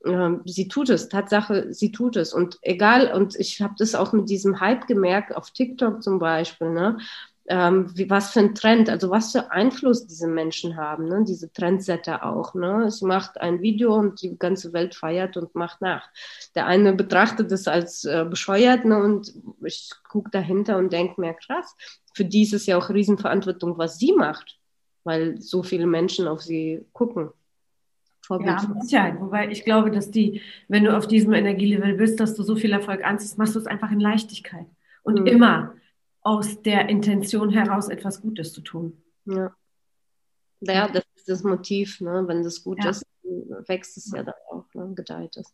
ähm, 0.05 0.41
sie 0.45 0.67
tut 0.67 0.89
es, 0.89 1.09
Tatsache, 1.09 1.73
sie 1.73 1.91
tut 1.91 2.15
es. 2.15 2.33
Und 2.33 2.59
egal, 2.61 3.11
und 3.11 3.35
ich 3.35 3.61
habe 3.61 3.73
das 3.77 3.95
auch 3.95 4.13
mit 4.13 4.29
diesem 4.29 4.59
Hype 4.59 4.87
gemerkt, 4.87 5.35
auf 5.35 5.51
TikTok 5.51 6.03
zum 6.03 6.19
Beispiel, 6.19 6.69
ne? 6.69 6.97
Ähm, 7.47 7.89
wie, 7.95 8.09
was 8.09 8.31
für 8.31 8.41
ein 8.41 8.55
Trend, 8.55 8.89
also 8.89 9.09
was 9.09 9.31
für 9.31 9.51
Einfluss 9.51 10.05
diese 10.05 10.27
Menschen 10.27 10.75
haben, 10.75 11.07
ne? 11.07 11.23
diese 11.25 11.51
Trendsetter 11.51 12.25
auch. 12.25 12.53
Ne? 12.53 12.91
Sie 12.91 13.05
macht 13.05 13.39
ein 13.39 13.61
Video 13.61 13.95
und 13.95 14.21
die 14.21 14.37
ganze 14.37 14.73
Welt 14.73 14.95
feiert 14.95 15.37
und 15.37 15.55
macht 15.55 15.81
nach. 15.81 16.09
Der 16.55 16.65
eine 16.65 16.93
betrachtet 16.93 17.51
es 17.51 17.67
als 17.67 18.03
äh, 18.03 18.25
bescheuert 18.29 18.83
ne? 18.83 19.01
und 19.01 19.33
ich 19.63 19.91
gucke 20.09 20.29
dahinter 20.29 20.77
und 20.77 20.91
denke 20.91 21.21
mir, 21.21 21.33
krass, 21.33 21.75
für 22.13 22.25
die 22.25 22.43
ist 22.43 22.53
es 22.53 22.65
ja 22.65 22.77
auch 22.77 22.89
Riesenverantwortung, 22.89 23.77
was 23.77 23.97
sie 23.97 24.11
macht, 24.11 24.59
weil 25.05 25.39
so 25.39 25.63
viele 25.63 25.87
Menschen 25.87 26.27
auf 26.27 26.41
sie 26.41 26.85
gucken. 26.91 27.29
Vorbild. 28.21 28.61
Ja, 28.61 28.67
mit 28.67 28.83
Sicherheit. 28.83 29.21
Wobei 29.21 29.49
ich 29.49 29.63
glaube, 29.63 29.89
dass 29.89 30.11
die, 30.11 30.41
wenn 30.67 30.83
du 30.83 30.97
auf 30.97 31.07
diesem 31.07 31.31
Energielevel 31.31 31.93
bist, 31.93 32.19
dass 32.19 32.35
du 32.35 32.43
so 32.43 32.57
viel 32.57 32.73
Erfolg 32.73 33.05
anziehst, 33.05 33.37
machst 33.37 33.55
du 33.55 33.59
es 33.59 33.67
einfach 33.67 33.89
in 33.89 34.01
Leichtigkeit. 34.01 34.65
Und 35.03 35.21
mhm. 35.21 35.27
immer 35.27 35.73
aus 36.27 36.61
der 36.61 36.89
Intention 36.89 37.49
heraus 37.51 37.87
etwas 37.87 38.21
Gutes 38.21 38.51
zu 38.51 38.59
tun. 38.59 39.01
Ja, 39.23 39.55
ja 40.59 40.89
das 40.89 41.05
ist 41.15 41.29
das 41.29 41.43
Motiv. 41.43 42.01
Ne? 42.01 42.25
Wenn 42.27 42.43
das 42.43 42.65
gut 42.65 42.83
ja. 42.83 42.89
ist, 42.89 43.05
wächst 43.67 43.95
es 43.95 44.11
ja 44.13 44.23
dann 44.23 44.35
auch, 44.51 44.65
ne? 44.73 44.91
gedeiht 44.93 45.37
es. 45.37 45.53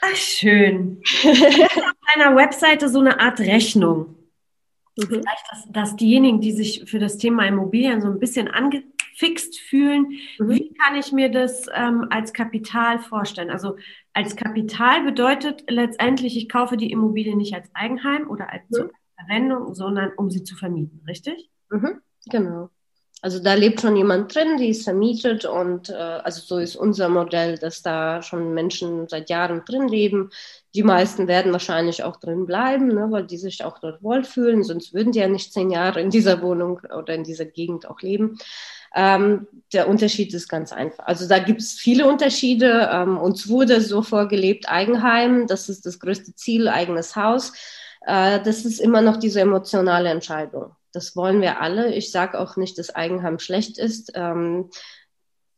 Ach, 0.00 0.16
schön. 0.16 1.02
auf 1.22 1.92
deiner 2.14 2.34
Webseite 2.34 2.88
so 2.88 3.00
eine 3.00 3.20
Art 3.20 3.40
Rechnung. 3.40 4.16
Mhm. 4.96 5.06
Vielleicht, 5.06 5.44
dass, 5.50 5.68
dass 5.70 5.96
diejenigen, 5.96 6.40
die 6.40 6.52
sich 6.52 6.88
für 6.90 6.98
das 6.98 7.18
Thema 7.18 7.46
Immobilien 7.46 8.00
so 8.00 8.08
ein 8.08 8.18
bisschen 8.18 8.48
angefixt 8.48 9.60
fühlen, 9.60 10.18
mhm. 10.38 10.48
wie 10.48 10.72
kann 10.72 10.96
ich 10.96 11.12
mir 11.12 11.30
das 11.30 11.66
ähm, 11.74 12.06
als 12.08 12.32
Kapital 12.32 13.00
vorstellen? 13.00 13.50
Also 13.50 13.76
als 14.14 14.34
Kapital 14.34 15.02
bedeutet 15.02 15.64
letztendlich, 15.68 16.38
ich 16.38 16.48
kaufe 16.48 16.78
die 16.78 16.90
Immobilie 16.90 17.36
nicht 17.36 17.54
als 17.54 17.68
Eigenheim 17.74 18.30
oder 18.30 18.50
als 18.50 18.70
mhm. 18.70 18.90
Verwendung, 19.26 19.74
sondern 19.74 20.12
um 20.16 20.30
sie 20.30 20.44
zu 20.44 20.56
vermieten, 20.56 21.02
richtig? 21.06 21.50
Mhm, 21.70 22.00
genau. 22.30 22.70
Also 23.22 23.42
da 23.42 23.54
lebt 23.54 23.80
schon 23.80 23.96
jemand 23.96 24.34
drin, 24.34 24.58
die 24.58 24.68
ist 24.68 24.84
vermietet 24.84 25.46
und 25.46 25.88
äh, 25.88 25.94
also 25.94 26.42
so 26.42 26.58
ist 26.58 26.76
unser 26.76 27.08
Modell, 27.08 27.56
dass 27.56 27.82
da 27.82 28.22
schon 28.22 28.52
Menschen 28.52 29.08
seit 29.08 29.30
Jahren 29.30 29.64
drin 29.64 29.88
leben. 29.88 30.30
Die 30.74 30.82
meisten 30.82 31.26
werden 31.26 31.50
wahrscheinlich 31.50 32.04
auch 32.04 32.16
drin 32.16 32.44
bleiben, 32.44 32.88
ne, 32.88 33.06
weil 33.10 33.26
die 33.26 33.38
sich 33.38 33.64
auch 33.64 33.78
dort 33.78 34.02
wohlfühlen, 34.02 34.62
sonst 34.62 34.92
würden 34.92 35.12
die 35.12 35.20
ja 35.20 35.28
nicht 35.28 35.52
zehn 35.52 35.70
Jahre 35.70 36.02
in 36.02 36.10
dieser 36.10 36.42
Wohnung 36.42 36.80
oder 36.96 37.14
in 37.14 37.24
dieser 37.24 37.46
Gegend 37.46 37.88
auch 37.88 38.02
leben. 38.02 38.38
Ähm, 38.94 39.48
der 39.72 39.88
Unterschied 39.88 40.32
ist 40.34 40.48
ganz 40.48 40.72
einfach. 40.72 41.06
Also 41.06 41.26
da 41.26 41.38
gibt 41.38 41.62
es 41.62 41.72
viele 41.72 42.06
Unterschiede. 42.06 42.90
Ähm, 42.92 43.18
uns 43.18 43.48
wurde 43.48 43.80
so 43.80 44.02
vorgelebt, 44.02 44.68
Eigenheim, 44.68 45.46
das 45.46 45.70
ist 45.70 45.86
das 45.86 45.98
größte 45.98 46.34
Ziel, 46.34 46.68
eigenes 46.68 47.16
Haus 47.16 47.52
äh, 48.06 48.40
das 48.40 48.64
ist 48.64 48.80
immer 48.80 49.02
noch 49.02 49.16
diese 49.16 49.40
emotionale 49.40 50.08
Entscheidung. 50.08 50.76
Das 50.92 51.16
wollen 51.16 51.40
wir 51.40 51.60
alle. 51.60 51.92
Ich 51.92 52.10
sage 52.10 52.38
auch 52.38 52.56
nicht, 52.56 52.78
dass 52.78 52.94
Eigenheim 52.94 53.38
schlecht 53.38 53.78
ist. 53.78 54.12
Ähm, 54.14 54.70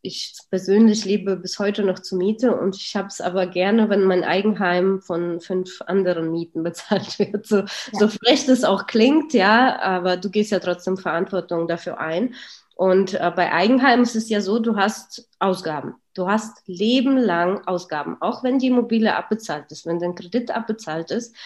ich 0.00 0.34
persönlich 0.48 1.04
lebe 1.04 1.36
bis 1.36 1.58
heute 1.58 1.82
noch 1.84 1.98
zur 1.98 2.18
Miete 2.18 2.56
und 2.56 2.76
ich 2.76 2.96
habe 2.96 3.08
es 3.08 3.20
aber 3.20 3.46
gerne, 3.46 3.90
wenn 3.90 4.04
mein 4.04 4.24
Eigenheim 4.24 5.02
von 5.02 5.40
fünf 5.40 5.82
anderen 5.82 6.30
Mieten 6.32 6.62
bezahlt 6.64 7.18
wird. 7.18 7.46
So, 7.46 7.58
ja. 7.58 7.66
so 7.92 8.08
frech 8.08 8.46
das 8.46 8.64
auch 8.64 8.86
klingt, 8.86 9.34
ja, 9.34 9.78
aber 9.80 10.16
du 10.16 10.30
gehst 10.30 10.50
ja 10.50 10.58
trotzdem 10.58 10.96
Verantwortung 10.96 11.68
dafür 11.68 11.98
ein. 11.98 12.34
Und 12.74 13.14
äh, 13.14 13.32
bei 13.34 13.52
Eigenheim 13.52 14.02
ist 14.02 14.16
es 14.16 14.30
ja 14.30 14.40
so, 14.40 14.58
du 14.58 14.76
hast 14.76 15.28
Ausgaben. 15.38 15.96
Du 16.14 16.28
hast 16.28 16.62
lebenlang 16.66 17.66
Ausgaben, 17.66 18.16
auch 18.20 18.42
wenn 18.42 18.58
die 18.58 18.68
Immobilie 18.68 19.14
abbezahlt 19.14 19.70
ist, 19.70 19.84
wenn 19.84 19.98
dein 19.98 20.14
Kredit 20.14 20.50
abbezahlt 20.50 21.10
ist 21.10 21.36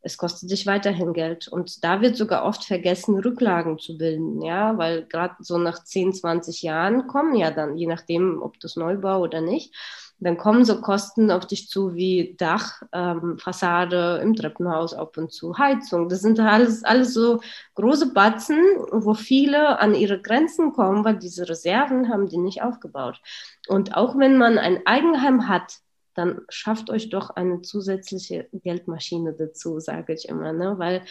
es 0.00 0.16
kostet 0.16 0.50
dich 0.50 0.66
weiterhin 0.66 1.12
Geld. 1.12 1.48
Und 1.48 1.84
da 1.84 2.00
wird 2.00 2.16
sogar 2.16 2.44
oft 2.44 2.64
vergessen, 2.64 3.18
Rücklagen 3.18 3.78
zu 3.78 3.98
bilden, 3.98 4.42
ja, 4.42 4.78
weil 4.78 5.04
gerade 5.06 5.34
so 5.40 5.58
nach 5.58 5.82
10, 5.82 6.12
20 6.12 6.62
Jahren 6.62 7.06
kommen 7.06 7.34
ja 7.34 7.50
dann, 7.50 7.76
je 7.76 7.86
nachdem, 7.86 8.40
ob 8.42 8.60
das 8.60 8.76
Neubau 8.76 9.20
oder 9.20 9.40
nicht, 9.40 9.74
dann 10.20 10.36
kommen 10.36 10.64
so 10.64 10.80
Kosten 10.80 11.30
auf 11.30 11.46
dich 11.46 11.68
zu 11.68 11.94
wie 11.94 12.34
Dach, 12.36 12.82
ähm, 12.92 13.38
Fassade 13.38 14.20
im 14.22 14.34
Treppenhaus 14.34 14.92
ab 14.92 15.16
und 15.16 15.32
zu, 15.32 15.56
Heizung. 15.58 16.08
Das 16.08 16.22
sind 16.22 16.40
alles, 16.40 16.82
alles 16.82 17.14
so 17.14 17.40
große 17.76 18.12
Batzen, 18.12 18.60
wo 18.90 19.14
viele 19.14 19.78
an 19.78 19.94
ihre 19.94 20.20
Grenzen 20.20 20.72
kommen, 20.72 21.04
weil 21.04 21.18
diese 21.18 21.48
Reserven 21.48 22.08
haben 22.08 22.28
die 22.28 22.38
nicht 22.38 22.62
aufgebaut. 22.62 23.20
Und 23.68 23.96
auch 23.96 24.18
wenn 24.18 24.38
man 24.38 24.58
ein 24.58 24.84
Eigenheim 24.86 25.48
hat, 25.48 25.78
dann 26.18 26.40
schafft 26.48 26.90
euch 26.90 27.10
doch 27.10 27.30
eine 27.30 27.62
zusätzliche 27.62 28.48
Geldmaschine 28.52 29.32
dazu, 29.32 29.78
sage 29.78 30.12
ich 30.12 30.28
immer, 30.28 30.52
ne? 30.52 30.74
weil 30.78 31.02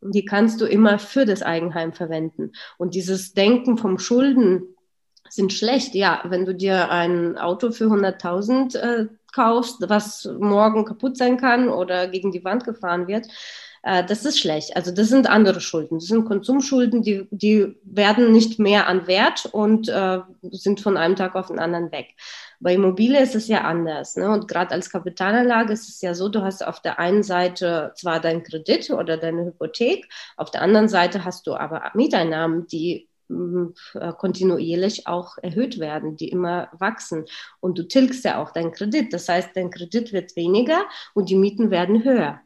die 0.00 0.24
kannst 0.24 0.60
du 0.60 0.66
immer 0.66 0.98
für 0.98 1.24
das 1.24 1.42
Eigenheim 1.42 1.92
verwenden. 1.92 2.52
Und 2.76 2.94
dieses 2.94 3.32
Denken 3.32 3.78
vom 3.78 3.98
Schulden 3.98 4.74
sind 5.30 5.52
schlecht. 5.52 5.94
Ja, 5.94 6.22
wenn 6.24 6.44
du 6.44 6.54
dir 6.54 6.90
ein 6.90 7.38
Auto 7.38 7.70
für 7.70 7.86
100.000 7.86 8.76
äh, 8.76 9.06
kaufst, 9.32 9.88
was 9.88 10.28
morgen 10.38 10.84
kaputt 10.84 11.16
sein 11.16 11.36
kann 11.36 11.68
oder 11.68 12.08
gegen 12.08 12.32
die 12.32 12.44
Wand 12.44 12.64
gefahren 12.64 13.08
wird, 13.08 13.26
äh, 13.82 14.04
das 14.04 14.24
ist 14.24 14.38
schlecht. 14.38 14.76
Also 14.76 14.92
das 14.92 15.08
sind 15.08 15.28
andere 15.28 15.60
Schulden. 15.60 15.98
Das 15.98 16.08
sind 16.08 16.24
Konsumschulden, 16.24 17.02
die, 17.02 17.26
die 17.30 17.76
werden 17.84 18.32
nicht 18.32 18.58
mehr 18.58 18.88
an 18.88 19.06
Wert 19.06 19.46
und 19.52 19.88
äh, 19.88 20.20
sind 20.50 20.80
von 20.80 20.96
einem 20.96 21.16
Tag 21.16 21.36
auf 21.36 21.46
den 21.48 21.58
anderen 21.58 21.92
weg. 21.92 22.14
Bei 22.60 22.74
Immobilie 22.74 23.20
ist 23.20 23.34
es 23.34 23.48
ja 23.48 23.62
anders. 23.62 24.16
Ne? 24.16 24.30
Und 24.30 24.48
gerade 24.48 24.72
als 24.72 24.90
Kapitalanlage 24.90 25.72
ist 25.72 25.88
es 25.88 26.00
ja 26.00 26.14
so, 26.14 26.28
du 26.28 26.42
hast 26.42 26.66
auf 26.66 26.80
der 26.80 26.98
einen 26.98 27.22
Seite 27.22 27.92
zwar 27.96 28.20
deinen 28.20 28.42
Kredit 28.42 28.90
oder 28.90 29.16
deine 29.16 29.46
Hypothek, 29.46 30.08
auf 30.36 30.50
der 30.50 30.62
anderen 30.62 30.88
Seite 30.88 31.24
hast 31.24 31.46
du 31.46 31.54
aber 31.54 31.90
Mieteinnahmen, 31.94 32.66
die 32.66 33.08
mm, 33.28 33.66
äh, 33.94 34.12
kontinuierlich 34.12 35.06
auch 35.06 35.38
erhöht 35.38 35.78
werden, 35.78 36.16
die 36.16 36.28
immer 36.28 36.68
wachsen. 36.72 37.26
Und 37.60 37.78
du 37.78 37.86
tilgst 37.86 38.24
ja 38.24 38.42
auch 38.42 38.52
deinen 38.52 38.72
Kredit. 38.72 39.12
Das 39.12 39.28
heißt, 39.28 39.50
dein 39.54 39.70
Kredit 39.70 40.12
wird 40.12 40.36
weniger 40.36 40.84
und 41.14 41.30
die 41.30 41.36
Mieten 41.36 41.70
werden 41.70 42.04
höher. 42.04 42.40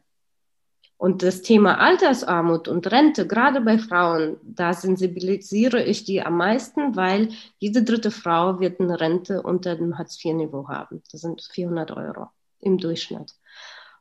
Und 1.01 1.23
das 1.23 1.41
Thema 1.41 1.79
Altersarmut 1.79 2.67
und 2.67 2.91
Rente, 2.91 3.25
gerade 3.25 3.59
bei 3.61 3.79
Frauen, 3.79 4.37
da 4.43 4.71
sensibilisiere 4.71 5.81
ich 5.83 6.03
die 6.03 6.21
am 6.21 6.37
meisten, 6.37 6.95
weil 6.95 7.29
jede 7.57 7.81
dritte 7.81 8.11
Frau 8.11 8.59
wird 8.59 8.79
eine 8.79 8.99
Rente 8.99 9.41
unter 9.41 9.75
dem 9.75 9.97
Hartz-IV-Niveau 9.97 10.67
haben. 10.67 11.01
Das 11.11 11.21
sind 11.21 11.41
400 11.41 11.89
Euro 11.89 12.27
im 12.59 12.77
Durchschnitt. 12.77 13.33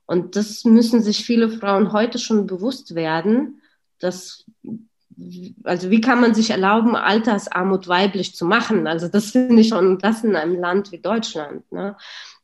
Und 0.05 0.37
das 0.37 0.67
müssen 0.67 1.01
sich 1.01 1.25
viele 1.25 1.49
Frauen 1.49 1.95
heute 1.95 2.19
schon 2.19 2.47
bewusst 2.47 2.95
werden, 2.95 3.63
dass 3.99 4.45
also 5.65 5.91
wie 5.91 6.01
kann 6.01 6.21
man 6.21 6.35
sich 6.35 6.51
erlauben, 6.51 6.97
Altersarmut 6.97 7.89
weiblich 7.89 8.35
zu 8.35 8.45
machen? 8.45 8.87
Also 8.87 9.09
das 9.09 9.31
finde 9.31 9.61
ich 9.61 9.69
schon 9.69 9.99
das 9.99 10.25
in 10.25 10.37
einem 10.37 10.61
Land 10.61 10.93
wie 10.93 10.99
Deutschland. 10.99 11.71
Ne? 11.73 11.97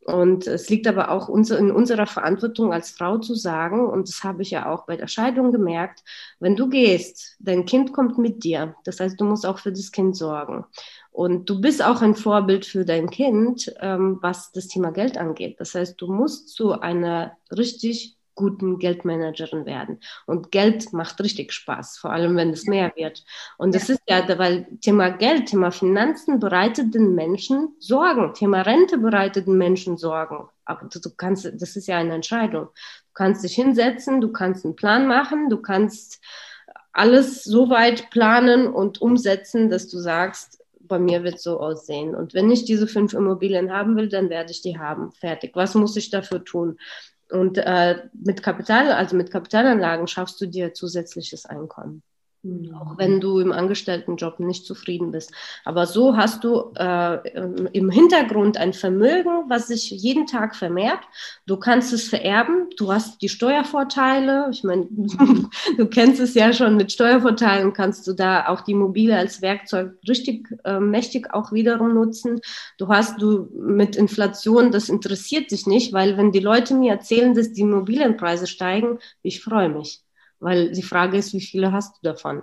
Und 0.07 0.47
es 0.47 0.71
liegt 0.71 0.87
aber 0.87 1.11
auch 1.11 1.29
in 1.29 1.73
unserer 1.73 2.07
Verantwortung 2.07 2.73
als 2.73 2.91
Frau 2.91 3.19
zu 3.19 3.35
sagen, 3.35 3.85
und 3.89 4.09
das 4.09 4.23
habe 4.23 4.43
ich 4.43 4.53
ja 4.53 4.71
auch 4.71 4.87
bei 4.87 4.97
der 4.97 5.09
Scheidung 5.09 5.51
gemerkt, 5.51 6.05
wenn 6.39 6.55
du 6.55 6.69
gehst, 6.69 7.37
dein 7.41 7.65
Kind 7.65 7.93
kommt 7.93 8.17
mit 8.17 8.45
dir. 8.45 8.77
Das 8.85 9.01
heißt, 9.01 9.21
du 9.21 9.25
musst 9.25 9.45
auch 9.45 9.59
für 9.59 9.73
das 9.73 9.91
Kind 9.91 10.17
sorgen. 10.17 10.65
Und 11.11 11.51
du 11.51 11.61
bist 11.61 11.85
auch 11.85 12.03
ein 12.03 12.15
Vorbild 12.15 12.67
für 12.67 12.85
dein 12.85 13.11
Kind, 13.11 13.75
ähm, 13.81 14.19
was 14.21 14.53
das 14.53 14.69
Thema 14.69 14.93
Geld 14.93 15.19
angeht. 15.19 15.57
Das 15.59 15.75
heißt, 15.75 16.01
du 16.01 16.13
musst 16.13 16.51
zu 16.51 16.81
einer 16.81 17.37
richtig 17.51 18.16
guten 18.37 18.79
Geldmanagerin 18.79 19.67
werden. 19.67 19.99
Und 20.27 20.53
Geld 20.53 20.93
macht 20.93 21.21
richtig 21.21 21.53
Spaß, 21.53 21.99
vor 21.99 22.13
allem 22.13 22.37
wenn 22.37 22.51
es 22.51 22.67
mehr 22.67 22.93
wird. 22.95 23.25
Und 23.59 23.75
das 23.75 23.89
ist 23.89 24.01
ja, 24.09 24.23
weil 24.39 24.69
Thema 24.81 25.11
Geld, 25.11 25.47
Thema 25.47 25.73
Finanzen 25.73 26.39
bereitet 26.39 26.95
den 26.95 27.17
Menschen 27.17 27.75
Sorgen, 27.81 28.33
Thema 28.35 28.63
Rente 28.63 28.99
bereitet 28.99 29.49
den 29.49 29.59
Menschen 29.59 29.97
Sorgen. 29.97 30.49
Aber 30.65 30.89
du 30.89 31.11
kannst, 31.17 31.51
das 31.61 31.75
ist 31.75 31.89
ja 31.89 31.97
eine 31.97 32.15
Entscheidung. 32.15 32.67
Du 32.67 33.13
kannst 33.15 33.43
dich 33.43 33.55
hinsetzen, 33.55 34.21
du 34.21 34.31
kannst 34.31 34.65
einen 34.65 34.77
Plan 34.77 35.09
machen, 35.09 35.51
du 35.51 35.57
kannst 35.57 36.23
alles 36.93 37.45
so 37.45 37.69
weit 37.69 38.11
planen 38.11 38.69
und 38.69 39.01
umsetzen, 39.03 39.69
dass 39.69 39.89
du 39.89 39.99
sagst, 39.99 40.65
bei 40.81 40.99
mir 40.99 41.25
wird 41.25 41.41
so 41.41 41.61
aussehen. 41.61 42.15
Und 42.15 42.35
wenn 42.35 42.51
ich 42.51 42.65
diese 42.65 42.87
fünf 42.87 43.13
Immobilien 43.13 43.73
haben 43.73 43.97
will, 43.97 44.09
dann 44.09 44.31
werde 44.31 44.51
ich 44.51 44.63
die 44.63 44.79
haben. 44.79 45.13
Fertig. 45.13 45.53
Was 45.55 45.75
muss 45.75 45.97
ich 45.97 46.11
dafür 46.11 46.45
tun? 46.45 46.79
Und 47.31 47.59
äh, 47.59 48.09
mit 48.13 48.43
Kapital, 48.43 48.93
also 48.93 49.17
mit 49.17 49.31
Kapitalanlagen 49.31 50.07
schaffst 50.07 50.41
du 50.41 50.47
dir 50.47 50.75
zusätzliches 50.75 51.45
Einkommen. 51.47 52.03
Auch 52.75 52.97
wenn 52.97 53.21
du 53.21 53.41
im 53.41 53.51
Angestelltenjob 53.51 54.39
nicht 54.39 54.67
zufrieden 54.67 55.11
bist. 55.11 55.33
Aber 55.65 55.87
so 55.87 56.17
hast 56.17 56.45
du 56.45 56.73
äh, 56.77 57.29
im 57.73 57.91
Hintergrund 57.91 58.57
ein 58.57 58.73
Vermögen, 58.73 59.49
was 59.49 59.69
sich 59.69 59.91
jeden 59.91 60.27
Tag 60.27 60.55
vermehrt. 60.55 61.01
Du 61.47 61.57
kannst 61.57 61.93
es 61.93 62.09
vererben. 62.09 62.69
Du 62.77 62.93
hast 62.93 63.21
die 63.21 63.29
Steuervorteile. 63.29 64.49
Ich 64.53 64.63
meine, 64.63 64.87
du 65.77 65.87
kennst 65.87 66.21
es 66.21 66.35
ja 66.35 66.53
schon 66.53 66.77
mit 66.77 66.93
Steuervorteilen, 66.93 67.73
kannst 67.73 68.07
du 68.07 68.13
da 68.13 68.47
auch 68.47 68.61
die 68.61 68.75
Mobile 68.75 69.17
als 69.17 69.43
Werkzeug 69.43 69.95
richtig 70.09 70.49
äh, 70.65 70.79
mächtig 70.79 71.33
auch 71.35 71.53
wiederum 71.53 71.95
nutzen. 71.95 72.41
Du 72.79 72.89
hast 72.89 73.21
du 73.21 73.49
mit 73.55 73.97
Inflation, 73.97 74.71
das 74.71 74.89
interessiert 74.89 75.51
dich 75.51 75.67
nicht, 75.67 75.93
weil 75.93 76.17
wenn 76.17 76.31
die 76.33 76.41
Leute 76.41 76.75
mir 76.75 76.93
erzählen, 76.93 77.35
dass 77.35 77.53
die 77.53 77.63
Immobilienpreise 77.63 78.47
steigen, 78.47 78.99
ich 79.23 79.43
freue 79.43 79.69
mich. 79.69 80.06
Weil 80.41 80.73
die 80.73 80.83
Frage 80.83 81.19
ist, 81.19 81.33
wie 81.35 81.41
viele 81.41 81.73
hast 81.73 81.97
du 81.97 82.01
davon? 82.03 82.43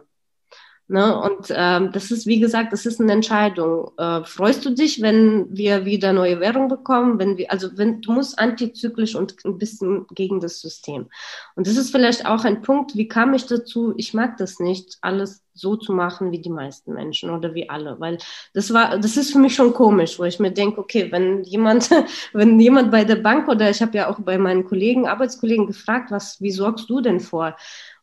Ne? 0.88 1.18
Und 1.18 1.48
ähm, 1.50 1.92
das 1.94 2.12
ist, 2.12 2.28
wie 2.28 2.40
gesagt, 2.40 2.74
das 2.74 2.86
ist 2.86 3.00
eine 3.00 3.14
Entscheidung. 3.14 3.92
Äh, 3.98 4.24
freust 4.26 4.66
du 4.66 4.72
dich, 4.72 5.02
wenn 5.02 5.48
wir 5.50 5.86
wieder 5.86 6.12
neue 6.12 6.40
Währung 6.40 6.68
bekommen? 6.68 7.20
Wenn 7.20 7.38
wir, 7.38 7.52
also 7.52 7.70
wenn 7.78 8.02
du 8.02 8.12
musst 8.12 8.38
antizyklisch 8.38 9.16
und 9.16 9.36
ein 9.46 9.58
bisschen 9.58 10.06
gegen 10.14 10.42
das 10.42 10.60
System. 10.60 11.08
Und 11.56 11.68
das 11.68 11.78
ist 11.78 11.92
vielleicht 11.92 12.26
auch 12.26 12.44
ein 12.44 12.62
Punkt, 12.62 12.96
wie 12.96 13.08
kam 13.08 13.34
ich 13.34 13.46
dazu? 13.46 13.94
Ich 13.98 14.14
mag 14.14 14.38
das 14.38 14.60
nicht, 14.60 14.98
alles 15.02 15.44
so 15.54 15.76
zu 15.76 15.94
machen 15.94 16.32
wie 16.32 16.40
die 16.40 16.50
meisten 16.50 16.94
Menschen 16.94 17.30
oder 17.30 17.54
wie 17.54 17.70
alle, 17.70 18.00
weil 18.00 18.18
das 18.54 18.74
war, 18.74 18.98
das 18.98 19.18
ist 19.18 19.32
für 19.32 19.40
mich 19.40 19.56
schon 19.56 19.74
komisch, 19.74 20.18
wo 20.18 20.24
ich 20.24 20.40
mir 20.40 20.52
denke, 20.52 20.80
okay, 20.80 21.12
wenn 21.12 21.44
jemand, 21.44 21.90
wenn 22.34 22.60
jemand 22.60 22.92
bei 22.92 23.04
der 23.04 23.18
Bank 23.18 23.48
oder 23.48 23.70
ich 23.70 23.82
habe 23.82 23.98
ja 23.98 24.10
auch 24.10 24.20
bei 24.20 24.38
meinen 24.38 24.66
Kollegen, 24.66 25.08
Arbeitskollegen 25.08 25.68
gefragt, 25.68 26.12
was, 26.12 26.42
wie 26.42 26.52
sorgst 26.52 26.90
du 26.90 27.02
denn 27.02 27.20
vor? 27.20 27.56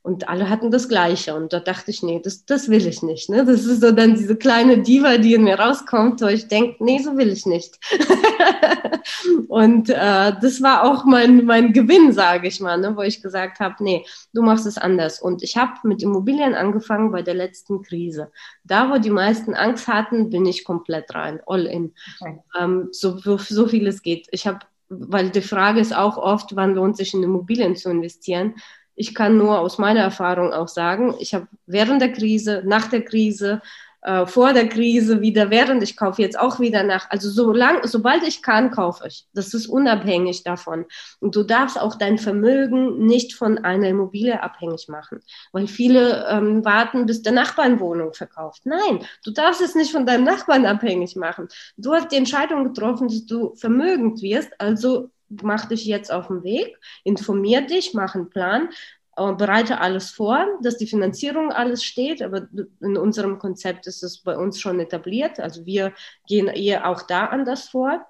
Und 0.03 0.31
alle 0.31 0.49
hatten 0.49 0.71
das 0.71 0.89
Gleiche. 0.89 1.35
Und 1.35 1.53
da 1.53 1.61
dachte 1.61 1.91
ich, 1.91 2.03
nee, 2.03 2.21
das, 2.23 2.47
das 2.47 2.71
will 2.71 2.87
ich 2.87 3.03
nicht. 3.03 3.29
Ne? 3.29 3.45
Das 3.45 3.67
ist 3.67 3.83
so 3.83 3.93
dann 3.93 4.15
diese 4.15 4.35
kleine 4.35 4.79
Diva, 4.79 5.19
die 5.19 5.35
in 5.35 5.45
mir 5.45 5.59
rauskommt, 5.59 6.23
wo 6.23 6.27
ich 6.27 6.49
denke, 6.49 6.83
nee, 6.83 6.99
so 7.01 7.19
will 7.19 7.29
ich 7.29 7.45
nicht. 7.45 7.79
und 9.49 9.91
äh, 9.91 10.33
das 10.41 10.63
war 10.63 10.85
auch 10.85 11.05
mein, 11.05 11.45
mein 11.45 11.75
Gewinn, 11.75 12.13
sage 12.13 12.49
ich 12.49 12.61
mal, 12.61 12.79
ne? 12.79 12.97
wo 12.97 13.03
ich 13.03 13.21
gesagt 13.21 13.61
habe, 13.61 13.75
nee, 13.81 14.07
du 14.33 14.41
machst 14.41 14.65
es 14.65 14.79
anders. 14.79 15.21
Und 15.21 15.43
ich 15.43 15.59
habe 15.59 15.75
mit 15.83 16.03
Immobilien 16.03 16.55
angefangen 16.55 17.13
bei 17.13 17.21
der 17.21 17.35
letzten 17.35 17.83
Krise. 17.83 18.33
Da, 18.65 18.91
wo 18.91 18.97
die 18.97 19.11
meisten 19.11 19.55
Angst 19.55 19.87
hatten, 19.87 20.31
bin 20.31 20.47
ich 20.47 20.65
komplett 20.65 21.15
rein, 21.15 21.41
all 21.47 21.67
in. 21.67 21.93
Okay. 22.21 22.39
Ähm, 22.59 22.89
so, 22.93 23.19
so 23.19 23.67
viel 23.67 23.87
es 23.87 24.01
geht. 24.01 24.29
Ich 24.31 24.47
habe 24.47 24.61
weil 24.91 25.31
die 25.31 25.41
Frage 25.41 25.81
ist 25.81 25.97
auch 25.97 26.19
oft, 26.19 26.57
wann 26.57 26.75
lohnt 26.75 26.97
sich 26.97 27.15
in 27.15 27.23
Immobilien 27.23 27.77
zu 27.77 27.91
investieren. 27.91 28.57
Ich 29.01 29.15
kann 29.15 29.39
nur 29.39 29.61
aus 29.61 29.79
meiner 29.79 30.01
Erfahrung 30.01 30.53
auch 30.53 30.69
sagen, 30.69 31.15
ich 31.21 31.33
habe 31.33 31.49
während 31.65 32.03
der 32.03 32.13
Krise, 32.13 32.63
nach 32.67 32.89
der 32.89 33.03
Krise, 33.03 33.63
äh, 34.03 34.27
vor 34.27 34.53
der 34.53 34.69
Krise 34.69 35.23
wieder 35.23 35.49
während, 35.49 35.83
ich 35.83 35.97
kaufe 35.97 36.21
jetzt 36.21 36.39
auch 36.39 36.61
wieder 36.61 36.83
nach. 36.83 37.09
Also 37.09 37.31
so 37.31 37.51
lang, 37.51 37.81
sobald 37.85 38.23
ich 38.29 38.43
kann, 38.43 38.71
kaufe 38.71 39.09
ich. 39.09 39.27
Das 39.33 39.55
ist 39.55 39.69
unabhängig 39.69 40.43
davon. 40.43 40.85
Und 41.19 41.35
du 41.35 41.45
darfst 41.45 41.81
auch 41.81 41.95
dein 41.95 42.19
Vermögen 42.19 43.07
nicht 43.07 43.33
von 43.33 43.57
einer 43.57 43.89
Immobilie 43.89 44.43
abhängig 44.43 44.89
machen, 44.89 45.21
weil 45.53 45.67
viele 45.67 46.27
ähm, 46.29 46.63
warten, 46.63 47.07
bis 47.07 47.23
der 47.23 47.33
Nachbarn 47.33 47.81
Wohnung 47.81 48.13
verkauft. 48.13 48.67
Nein, 48.67 49.07
du 49.25 49.31
darfst 49.31 49.63
es 49.63 49.75
nicht 49.75 49.93
von 49.93 50.05
deinem 50.05 50.25
Nachbarn 50.25 50.67
abhängig 50.67 51.17
machen. 51.17 51.49
Du 51.79 51.95
hast 51.95 52.13
die 52.13 52.17
Entscheidung 52.17 52.65
getroffen, 52.65 53.09
dass 53.09 53.25
du 53.25 53.55
vermögend 53.55 54.21
wirst, 54.21 54.51
also 54.61 55.09
mach 55.43 55.67
dich 55.67 55.85
jetzt 55.87 56.13
auf 56.13 56.29
den 56.29 56.43
Weg, 56.43 56.79
informier 57.05 57.63
dich, 57.63 57.95
mach 57.95 58.15
einen 58.15 58.31
Plan, 58.31 58.69
äh, 59.17 59.33
bereite 59.33 59.81
alles 59.81 60.11
vor, 60.11 60.47
dass 60.63 60.77
die 60.77 60.87
Finanzierung 60.87 61.53
alles 61.53 61.85
steht, 61.85 62.23
aber 62.23 62.49
in 62.81 62.97
unserem 62.97 63.39
Konzept 63.39 63.87
ist 63.87 64.03
es 64.03 64.19
bei 64.19 64.37
uns 64.37 64.61
schon 64.61 64.81
etabliert. 64.81 65.41
Also 65.41 65.67
wir 65.67 65.93
gehen 66.27 66.49
eher 66.49 66.89
auch 66.89 67.03
da 67.03 67.27
anders 67.27 67.69
vor. 67.69 68.07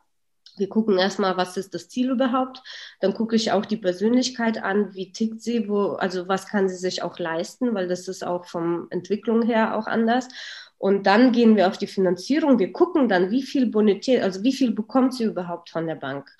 Wir 0.56 0.68
gucken 0.68 0.98
erstmal, 0.98 1.36
was 1.36 1.56
ist 1.56 1.74
das 1.74 1.88
Ziel 1.88 2.10
überhaupt. 2.10 2.62
Dann 3.00 3.14
gucke 3.14 3.36
ich 3.36 3.52
auch 3.52 3.64
die 3.64 3.76
Persönlichkeit 3.76 4.62
an, 4.62 4.94
wie 4.94 5.12
tickt 5.12 5.40
sie, 5.40 5.68
wo, 5.68 5.92
also 5.92 6.28
was 6.28 6.46
kann 6.46 6.68
sie 6.68 6.76
sich 6.76 7.02
auch 7.02 7.18
leisten, 7.18 7.74
weil 7.74 7.88
das 7.88 8.08
ist 8.08 8.24
auch 8.26 8.46
vom 8.46 8.86
Entwicklung 8.90 9.42
her 9.42 9.76
auch 9.76 9.86
anders. 9.86 10.28
Und 10.76 11.06
dann 11.06 11.32
gehen 11.32 11.56
wir 11.56 11.68
auf 11.68 11.78
die 11.78 11.86
Finanzierung. 11.86 12.58
Wir 12.58 12.72
gucken 12.72 13.08
dann, 13.08 13.30
wie 13.30 13.42
viel 13.42 13.66
Bonität, 13.66 14.22
also 14.22 14.42
wie 14.42 14.52
viel 14.52 14.72
bekommt 14.72 15.14
sie 15.14 15.24
überhaupt 15.24 15.70
von 15.70 15.86
der 15.86 15.94
Bank. 15.94 16.30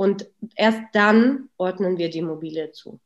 Und 0.00 0.30
erst 0.56 0.80
dann 0.94 1.50
ordnen 1.58 1.98
wir 1.98 2.08
die 2.08 2.20
Immobilie 2.20 2.72
zu. 2.72 2.98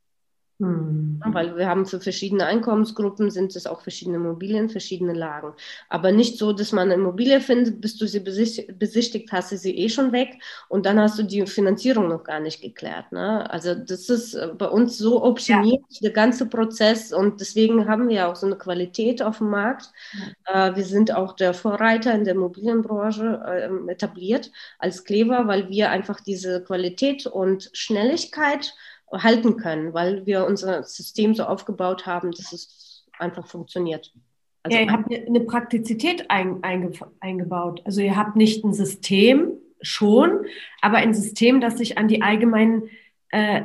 Mhm. 0.58 1.20
Weil 1.26 1.56
wir 1.56 1.68
haben 1.68 1.84
für 1.84 2.00
verschiedene 2.00 2.46
Einkommensgruppen 2.46 3.30
sind 3.30 3.56
es 3.56 3.66
auch 3.66 3.80
verschiedene 3.80 4.18
Immobilien, 4.18 4.68
verschiedene 4.68 5.12
Lagen. 5.12 5.52
Aber 5.88 6.12
nicht 6.12 6.38
so, 6.38 6.52
dass 6.52 6.70
man 6.70 6.84
eine 6.84 6.94
Immobilie 6.94 7.40
findet, 7.40 7.80
bis 7.80 7.96
du 7.96 8.06
sie 8.06 8.20
besichtigt, 8.20 9.32
hast 9.32 9.50
du 9.50 9.56
sie 9.56 9.76
eh 9.76 9.88
schon 9.88 10.12
weg 10.12 10.40
und 10.68 10.86
dann 10.86 11.00
hast 11.00 11.18
du 11.18 11.24
die 11.24 11.44
Finanzierung 11.46 12.08
noch 12.08 12.22
gar 12.22 12.38
nicht 12.38 12.60
geklärt. 12.60 13.10
Ne? 13.10 13.50
Also 13.50 13.74
das 13.74 14.08
ist 14.08 14.34
äh, 14.34 14.48
bei 14.56 14.68
uns 14.68 14.96
so 14.96 15.24
optimiert, 15.24 15.82
ja. 15.88 15.98
der 16.02 16.12
ganze 16.12 16.46
Prozess 16.46 17.12
und 17.12 17.40
deswegen 17.40 17.88
haben 17.88 18.08
wir 18.08 18.28
auch 18.28 18.36
so 18.36 18.46
eine 18.46 18.56
Qualität 18.56 19.22
auf 19.22 19.38
dem 19.38 19.50
Markt. 19.50 19.90
Äh, 20.44 20.76
wir 20.76 20.84
sind 20.84 21.12
auch 21.12 21.34
der 21.34 21.52
Vorreiter 21.54 22.14
in 22.14 22.24
der 22.24 22.34
Immobilienbranche 22.34 23.42
äh, 23.44 23.90
etabliert 23.90 24.52
als 24.78 25.04
Kleber, 25.04 25.48
weil 25.48 25.68
wir 25.68 25.90
einfach 25.90 26.20
diese 26.20 26.62
Qualität 26.62 27.26
und 27.26 27.70
Schnelligkeit 27.72 28.74
halten 29.12 29.56
können, 29.56 29.94
weil 29.94 30.26
wir 30.26 30.46
unser 30.46 30.82
System 30.82 31.34
so 31.34 31.44
aufgebaut 31.44 32.06
haben, 32.06 32.30
dass 32.30 32.52
es 32.52 33.06
einfach 33.18 33.46
funktioniert. 33.46 34.12
Also 34.62 34.78
ja, 34.78 34.84
ihr 34.84 34.92
habt 34.92 35.12
eine 35.12 35.40
Praktizität 35.40 36.30
ein, 36.30 36.62
einge, 36.64 36.92
eingebaut. 37.20 37.82
Also 37.84 38.00
ihr 38.00 38.16
habt 38.16 38.34
nicht 38.34 38.64
ein 38.64 38.72
System, 38.72 39.52
schon, 39.84 40.46
aber 40.80 40.96
ein 40.98 41.14
System, 41.14 41.60
das 41.60 41.78
sich 41.78 41.98
an 41.98 42.08
die 42.08 42.22
allgemeinen 42.22 42.84
äh, 43.30 43.62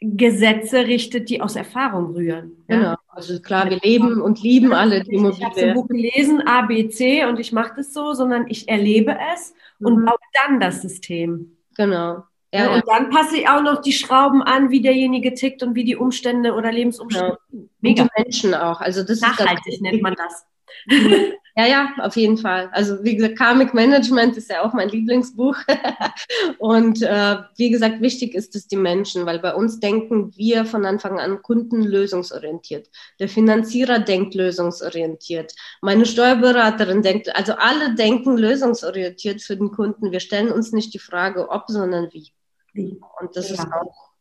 Gesetze 0.00 0.86
richtet, 0.86 1.28
die 1.28 1.40
aus 1.40 1.54
Erfahrung 1.54 2.14
rühren. 2.14 2.64
Ja? 2.68 2.76
Genau. 2.76 2.94
Also 3.08 3.40
klar, 3.40 3.70
wir 3.70 3.78
leben 3.78 4.20
und 4.20 4.42
lieben 4.42 4.72
alle 4.72 5.04
die 5.04 5.14
Immobilien. 5.14 5.38
Ich 5.38 5.44
habe 5.44 5.60
ein 5.60 5.74
Buch 5.74 5.86
gelesen, 5.86 6.40
A, 6.46 6.62
B, 6.62 6.88
C 6.88 7.24
und 7.24 7.38
ich 7.38 7.52
mache 7.52 7.74
das 7.76 7.92
so, 7.92 8.14
sondern 8.14 8.46
ich 8.48 8.68
erlebe 8.68 9.16
es 9.34 9.54
mhm. 9.78 9.86
und 9.86 10.04
baue 10.04 10.16
dann 10.34 10.58
das 10.58 10.82
System. 10.82 11.56
Genau. 11.76 12.24
Ja, 12.54 12.64
ja, 12.64 12.74
und 12.74 12.84
dann 12.86 13.08
passe 13.08 13.38
ich 13.38 13.48
auch 13.48 13.62
noch 13.62 13.80
die 13.80 13.92
Schrauben 13.92 14.42
an, 14.42 14.70
wie 14.70 14.82
derjenige 14.82 15.32
tickt 15.32 15.62
und 15.62 15.74
wie 15.74 15.84
die 15.84 15.96
Umstände 15.96 16.52
oder 16.52 16.70
Lebensumstände. 16.70 17.38
Ja. 17.50 17.58
Mega. 17.80 18.08
Menschen 18.16 18.54
auch. 18.54 18.80
Also 18.80 19.02
das 19.02 19.20
Nachhaltig 19.20 19.74
ist 19.74 19.80
nennt 19.80 20.02
man 20.02 20.14
das. 20.14 20.44
Ja, 21.54 21.66
ja, 21.66 21.92
auf 21.98 22.16
jeden 22.16 22.38
Fall. 22.38 22.70
Also 22.72 23.04
wie 23.04 23.14
gesagt, 23.14 23.36
Karmic 23.36 23.74
Management 23.74 24.38
ist 24.38 24.48
ja 24.48 24.62
auch 24.62 24.72
mein 24.72 24.88
Lieblingsbuch. 24.88 25.54
Und 26.58 27.02
äh, 27.02 27.36
wie 27.58 27.68
gesagt, 27.68 28.00
wichtig 28.00 28.34
ist 28.34 28.56
es 28.56 28.68
die 28.68 28.76
Menschen, 28.76 29.26
weil 29.26 29.38
bei 29.38 29.54
uns 29.54 29.78
denken 29.78 30.34
wir 30.34 30.64
von 30.64 30.86
Anfang 30.86 31.20
an 31.20 31.42
Kunden 31.42 31.82
lösungsorientiert. 31.82 32.88
Der 33.20 33.28
Finanzierer 33.28 33.98
denkt 33.98 34.34
lösungsorientiert. 34.34 35.52
Meine 35.82 36.06
Steuerberaterin 36.06 37.02
denkt, 37.02 37.36
also 37.36 37.52
alle 37.52 37.94
denken 37.96 38.38
lösungsorientiert 38.38 39.42
für 39.42 39.56
den 39.58 39.72
Kunden. 39.72 40.10
Wir 40.10 40.20
stellen 40.20 40.50
uns 40.50 40.72
nicht 40.72 40.94
die 40.94 40.98
Frage, 40.98 41.50
ob, 41.50 41.64
sondern 41.68 42.08
wie. 42.12 42.32
Und 42.74 43.36
das 43.36 43.48
ja. 43.48 43.54
ist 43.54 43.72
auch 43.72 44.12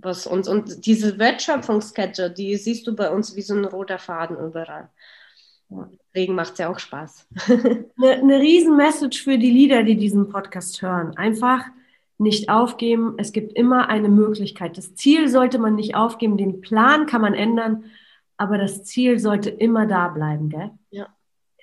was 0.00 0.26
uns, 0.26 0.48
und 0.48 0.86
diese 0.86 1.18
Wertschöpfungskette, 1.18 2.30
die 2.30 2.56
siehst 2.56 2.86
du 2.86 2.94
bei 2.94 3.10
uns 3.10 3.34
wie 3.34 3.42
so 3.42 3.54
ein 3.54 3.64
roter 3.64 3.98
Faden 3.98 4.36
überall. 4.36 4.90
Deswegen 5.70 6.34
macht 6.34 6.52
es 6.52 6.58
ja 6.58 6.70
auch 6.70 6.78
Spaß. 6.78 7.26
eine, 7.48 8.10
eine 8.12 8.38
riesen 8.40 8.76
Message 8.76 9.22
für 9.22 9.38
die 9.38 9.50
Lieder, 9.50 9.82
die 9.82 9.96
diesen 9.96 10.28
Podcast 10.30 10.80
hören. 10.80 11.16
Einfach 11.16 11.64
nicht 12.16 12.48
aufgeben. 12.48 13.14
Es 13.18 13.32
gibt 13.32 13.52
immer 13.52 13.88
eine 13.88 14.08
Möglichkeit. 14.08 14.78
Das 14.78 14.94
Ziel 14.94 15.28
sollte 15.28 15.58
man 15.58 15.74
nicht 15.74 15.94
aufgeben. 15.94 16.36
Den 16.36 16.60
Plan 16.60 17.06
kann 17.06 17.20
man 17.20 17.34
ändern, 17.34 17.84
aber 18.36 18.56
das 18.56 18.84
Ziel 18.84 19.18
sollte 19.18 19.50
immer 19.50 19.86
da 19.86 20.08
bleiben, 20.08 20.48
gell? 20.48 20.70
Ja. 20.90 21.08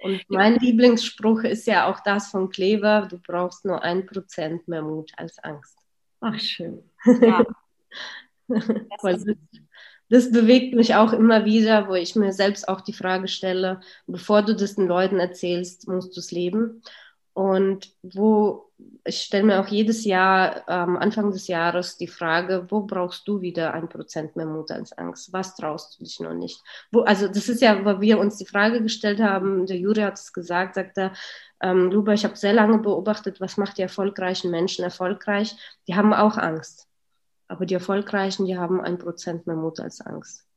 Und 0.02 0.22
mein 0.30 0.56
Lieblingsspruch 0.56 1.44
ist 1.44 1.66
ja 1.66 1.90
auch 1.90 2.00
das 2.02 2.28
von 2.28 2.50
Kleber, 2.50 3.08
du 3.10 3.18
brauchst 3.18 3.66
nur 3.66 3.82
ein 3.82 4.06
Prozent 4.06 4.68
mehr 4.68 4.84
Mut 4.84 5.12
als 5.18 5.40
Angst. 5.40 5.85
Ach, 6.22 6.40
schön. 6.40 6.84
Ja. 7.22 7.46
das, 9.02 9.26
das 10.10 10.32
bewegt 10.32 10.76
mich 10.76 10.96
auch 10.96 11.14
immer 11.14 11.46
wieder, 11.46 11.88
wo 11.88 11.96
ich 11.96 12.16
mir 12.16 12.32
selbst 12.32 12.68
auch 12.68 12.82
die 12.82 12.94
Frage 12.94 13.28
stelle, 13.28 13.82
bevor 14.08 14.44
du 14.44 14.56
das 14.56 14.76
den 14.76 14.88
Leuten 14.88 15.20
erzählst, 15.20 15.88
musst 15.88 16.16
du 16.16 16.20
es 16.20 16.32
leben. 16.32 16.82
Und 17.36 17.94
wo 18.02 18.66
ich 19.04 19.22
stelle 19.22 19.44
mir 19.44 19.60
auch 19.60 19.68
jedes 19.68 20.04
Jahr 20.04 20.68
am 20.68 20.98
Anfang 20.98 21.32
des 21.32 21.48
Jahres 21.48 21.98
die 21.98 22.08
Frage, 22.08 22.66
wo 22.70 22.82
brauchst 22.82 23.28
du 23.28 23.42
wieder 23.42 23.74
ein 23.74 23.88
Prozent 23.88 24.36
mehr 24.36 24.46
Mut 24.46 24.72
als 24.72 24.98
Angst? 24.98 25.32
Was 25.32 25.56
traust 25.56 26.00
du 26.00 26.04
dich 26.04 26.20
noch 26.20 26.34
nicht? 26.34 26.62
Wo, 26.92 27.02
also 27.02 27.28
das 27.28 27.48
ist 27.48 27.62
ja, 27.62 27.86
wo 27.86 28.02
wir 28.02 28.20
uns 28.20 28.38
die 28.38 28.46
Frage 28.46 28.82
gestellt 28.82 29.20
haben, 29.20 29.66
der 29.66 29.78
Juri 29.78 30.02
hat 30.02 30.16
es 30.16 30.34
gesagt, 30.34 30.76
sagt 30.76 30.98
er, 30.98 31.14
ähm, 31.62 31.92
Luba, 31.92 32.14
ich 32.14 32.26
habe 32.26 32.36
sehr 32.36 32.54
lange 32.54 32.80
beobachtet, 32.80 33.40
was 33.40 33.58
macht 33.58 33.78
die 33.78 33.84
erfolgreichen 33.84 34.52
Menschen 34.52 34.84
erfolgreich? 34.84 35.56
Die 35.88 35.96
haben 35.96 36.14
auch 36.14 36.38
Angst. 36.38 36.88
Aber 37.48 37.66
die 37.66 37.76
Erfolgreichen, 37.76 38.46
die 38.46 38.58
haben 38.58 38.82
ein 38.82 38.98
Prozent 38.98 39.46
mehr 39.46 39.56
Mut 39.56 39.80
als 39.80 40.02
Angst. 40.02 40.48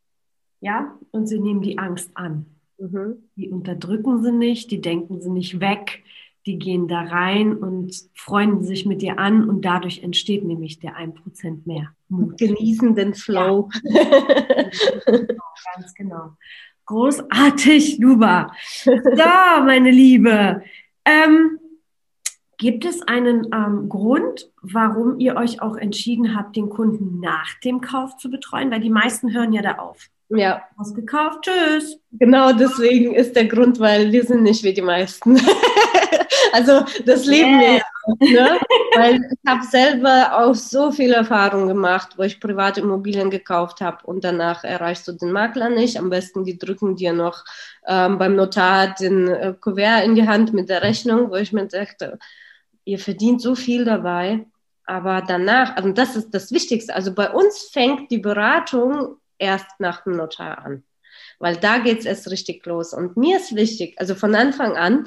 Ja, 0.60 0.96
und 1.10 1.26
sie 1.26 1.38
nehmen 1.38 1.60
die 1.60 1.78
Angst 1.78 2.10
an. 2.14 2.46
Mhm. 2.78 3.28
Die 3.36 3.50
unterdrücken 3.50 4.22
sie 4.22 4.32
nicht, 4.32 4.70
die 4.70 4.80
denken 4.80 5.20
sie 5.20 5.30
nicht 5.30 5.60
weg, 5.60 6.02
die 6.46 6.59
gehen 6.59 6.88
da 6.88 7.03
rein 7.03 7.57
und 7.57 7.94
freuen 8.14 8.62
sich 8.62 8.87
mit 8.87 9.03
dir 9.03 9.18
an 9.18 9.48
und 9.48 9.64
dadurch 9.64 10.03
entsteht 10.03 10.44
nämlich 10.44 10.79
der 10.79 10.96
1% 10.96 11.62
mehr. 11.66 11.92
Mut. 12.09 12.38
Genießen 12.38 12.94
den 12.94 13.14
Flow. 13.14 13.68
Ja. 13.83 14.05
Ganz 15.74 15.94
genau. 15.94 16.33
Großartig, 16.87 17.98
Luba. 17.98 18.51
So, 18.85 18.92
meine 19.64 19.90
Liebe. 19.90 20.62
Ähm, 21.05 21.59
gibt 22.57 22.85
es 22.85 23.03
einen 23.03 23.48
ähm, 23.53 23.88
Grund, 23.88 24.51
warum 24.62 25.18
ihr 25.20 25.37
euch 25.37 25.61
auch 25.61 25.77
entschieden 25.77 26.35
habt, 26.35 26.57
den 26.57 26.70
Kunden 26.70 27.20
nach 27.20 27.61
dem 27.64 27.81
Kauf 27.81 28.16
zu 28.16 28.31
betreuen? 28.31 28.70
Weil 28.70 28.81
die 28.81 28.90
meisten 28.90 29.33
hören 29.33 29.53
ja 29.53 29.62
da 29.62 29.72
auf. 29.72 30.09
Ja. 30.30 30.62
Ausgekauft, 30.76 31.42
tschüss. 31.42 31.98
Genau 32.12 32.52
deswegen 32.52 33.14
ist 33.14 33.34
der 33.34 33.46
Grund, 33.46 33.80
weil 33.80 34.12
wir 34.12 34.24
sind 34.24 34.42
nicht 34.42 34.62
wie 34.62 34.74
die 34.74 34.82
meisten. 34.82 35.40
also 36.52 36.84
das 37.06 37.24
leben 37.24 37.60
yeah. 37.60 37.60
wir 37.60 37.72
ja 37.74 37.82
ne? 38.20 38.58
Weil 38.94 39.16
ich 39.16 39.50
habe 39.50 39.64
selber 39.64 40.38
auch 40.38 40.54
so 40.54 40.90
viel 40.92 41.12
Erfahrung 41.12 41.68
gemacht, 41.68 42.14
wo 42.16 42.22
ich 42.22 42.40
private 42.40 42.80
Immobilien 42.80 43.30
gekauft 43.30 43.80
habe 43.80 44.06
und 44.06 44.24
danach 44.24 44.64
erreichst 44.64 45.06
du 45.08 45.12
den 45.12 45.32
Makler 45.32 45.70
nicht. 45.70 45.98
Am 45.98 46.10
besten 46.10 46.44
die 46.44 46.58
drücken 46.58 46.96
dir 46.96 47.12
noch 47.12 47.44
ähm, 47.86 48.18
beim 48.18 48.36
Notar 48.36 48.94
den 48.94 49.28
äh, 49.28 49.54
Kuvert 49.58 50.04
in 50.04 50.14
die 50.14 50.26
Hand 50.26 50.52
mit 50.52 50.68
der 50.68 50.82
Rechnung, 50.82 51.30
wo 51.30 51.36
ich 51.36 51.52
mir 51.52 51.66
dachte, 51.66 52.18
ihr 52.84 52.98
verdient 52.98 53.42
so 53.42 53.54
viel 53.54 53.84
dabei. 53.84 54.46
Aber 54.84 55.20
danach, 55.20 55.76
also 55.76 55.92
das 55.92 56.16
ist 56.16 56.30
das 56.30 56.50
Wichtigste. 56.50 56.94
Also 56.94 57.12
bei 57.12 57.30
uns 57.30 57.68
fängt 57.70 58.10
die 58.10 58.18
Beratung 58.18 59.16
erst 59.38 59.66
nach 59.79 60.05
dem 60.05 60.16
Notar 60.16 60.59
an. 60.64 60.85
Weil 61.38 61.57
da 61.57 61.79
geht 61.79 62.01
es 62.01 62.05
erst 62.05 62.31
richtig 62.31 62.64
los. 62.66 62.92
Und 62.92 63.16
mir 63.16 63.38
ist 63.38 63.55
wichtig, 63.55 63.94
also 63.98 64.14
von 64.14 64.35
Anfang 64.35 64.77
an 64.77 65.07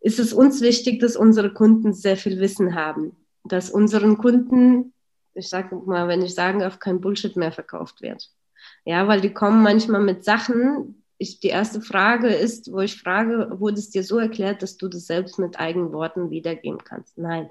ist 0.00 0.18
es 0.18 0.32
uns 0.32 0.60
wichtig, 0.60 1.00
dass 1.00 1.16
unsere 1.16 1.52
Kunden 1.52 1.92
sehr 1.92 2.16
viel 2.16 2.40
Wissen 2.40 2.74
haben. 2.74 3.16
Dass 3.44 3.70
unseren 3.70 4.18
Kunden, 4.18 4.92
ich 5.34 5.48
sage 5.48 5.76
mal, 5.76 6.08
wenn 6.08 6.22
ich 6.22 6.34
sagen 6.34 6.60
darf, 6.60 6.78
kein 6.78 7.00
Bullshit 7.00 7.36
mehr 7.36 7.52
verkauft 7.52 8.02
wird. 8.02 8.30
Ja, 8.84 9.08
weil 9.08 9.20
die 9.20 9.32
kommen 9.32 9.62
manchmal 9.62 10.00
mit 10.00 10.24
Sachen, 10.24 11.02
ich, 11.18 11.40
die 11.40 11.48
erste 11.48 11.80
Frage 11.80 12.28
ist, 12.28 12.70
wo 12.72 12.80
ich 12.80 13.00
frage, 13.00 13.58
wurde 13.58 13.78
es 13.78 13.90
dir 13.90 14.02
so 14.02 14.18
erklärt, 14.18 14.62
dass 14.62 14.76
du 14.76 14.88
das 14.88 15.06
selbst 15.06 15.38
mit 15.38 15.58
eigenen 15.58 15.92
Worten 15.92 16.30
wiedergeben 16.30 16.82
kannst? 16.84 17.16
Nein. 17.16 17.50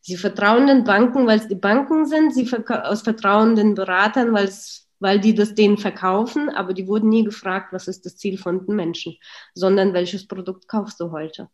Sie 0.00 0.16
vertrauen 0.16 0.66
den 0.66 0.84
Banken, 0.84 1.26
weil 1.26 1.38
es 1.38 1.48
die 1.48 1.54
Banken 1.54 2.06
sind, 2.06 2.34
sie 2.34 2.48
aus 2.68 3.02
vertrauen 3.02 3.56
den 3.56 3.74
Beratern, 3.74 4.34
weil 4.34 4.46
es 4.46 4.85
weil 5.00 5.20
die 5.20 5.34
das 5.34 5.54
denen 5.54 5.78
verkaufen, 5.78 6.48
aber 6.48 6.74
die 6.74 6.86
wurden 6.86 7.08
nie 7.08 7.24
gefragt, 7.24 7.72
was 7.72 7.88
ist 7.88 8.06
das 8.06 8.16
Ziel 8.16 8.38
von 8.38 8.66
den 8.66 8.76
Menschen, 8.76 9.16
sondern 9.54 9.92
welches 9.92 10.26
Produkt 10.26 10.68
kaufst 10.68 11.00
du 11.00 11.10
heute? 11.10 11.48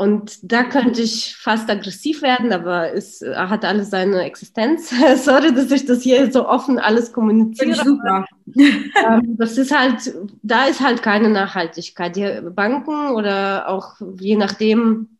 Und 0.00 0.38
da 0.50 0.64
könnte 0.64 1.02
ich 1.02 1.36
fast 1.36 1.68
aggressiv 1.68 2.22
werden, 2.22 2.54
aber 2.54 2.94
es 2.94 3.20
hat 3.20 3.66
alles 3.66 3.90
seine 3.90 4.22
Existenz. 4.22 4.94
Sorry, 5.22 5.54
dass 5.54 5.70
ich 5.70 5.84
das 5.84 6.00
hier 6.00 6.32
so 6.32 6.48
offen 6.48 6.78
alles 6.78 7.12
kommuniziere. 7.12 7.84
Super. 7.84 8.24
Ähm, 8.56 9.36
das 9.38 9.56
ist 9.58 9.70
halt, 9.70 10.12
da 10.42 10.64
ist 10.64 10.80
halt 10.80 11.02
keine 11.02 11.28
Nachhaltigkeit. 11.28 12.16
Die 12.16 12.40
Banken 12.50 13.10
oder 13.10 13.68
auch 13.68 13.94
je 14.18 14.34
nachdem, 14.36 15.18
äh, 15.18 15.19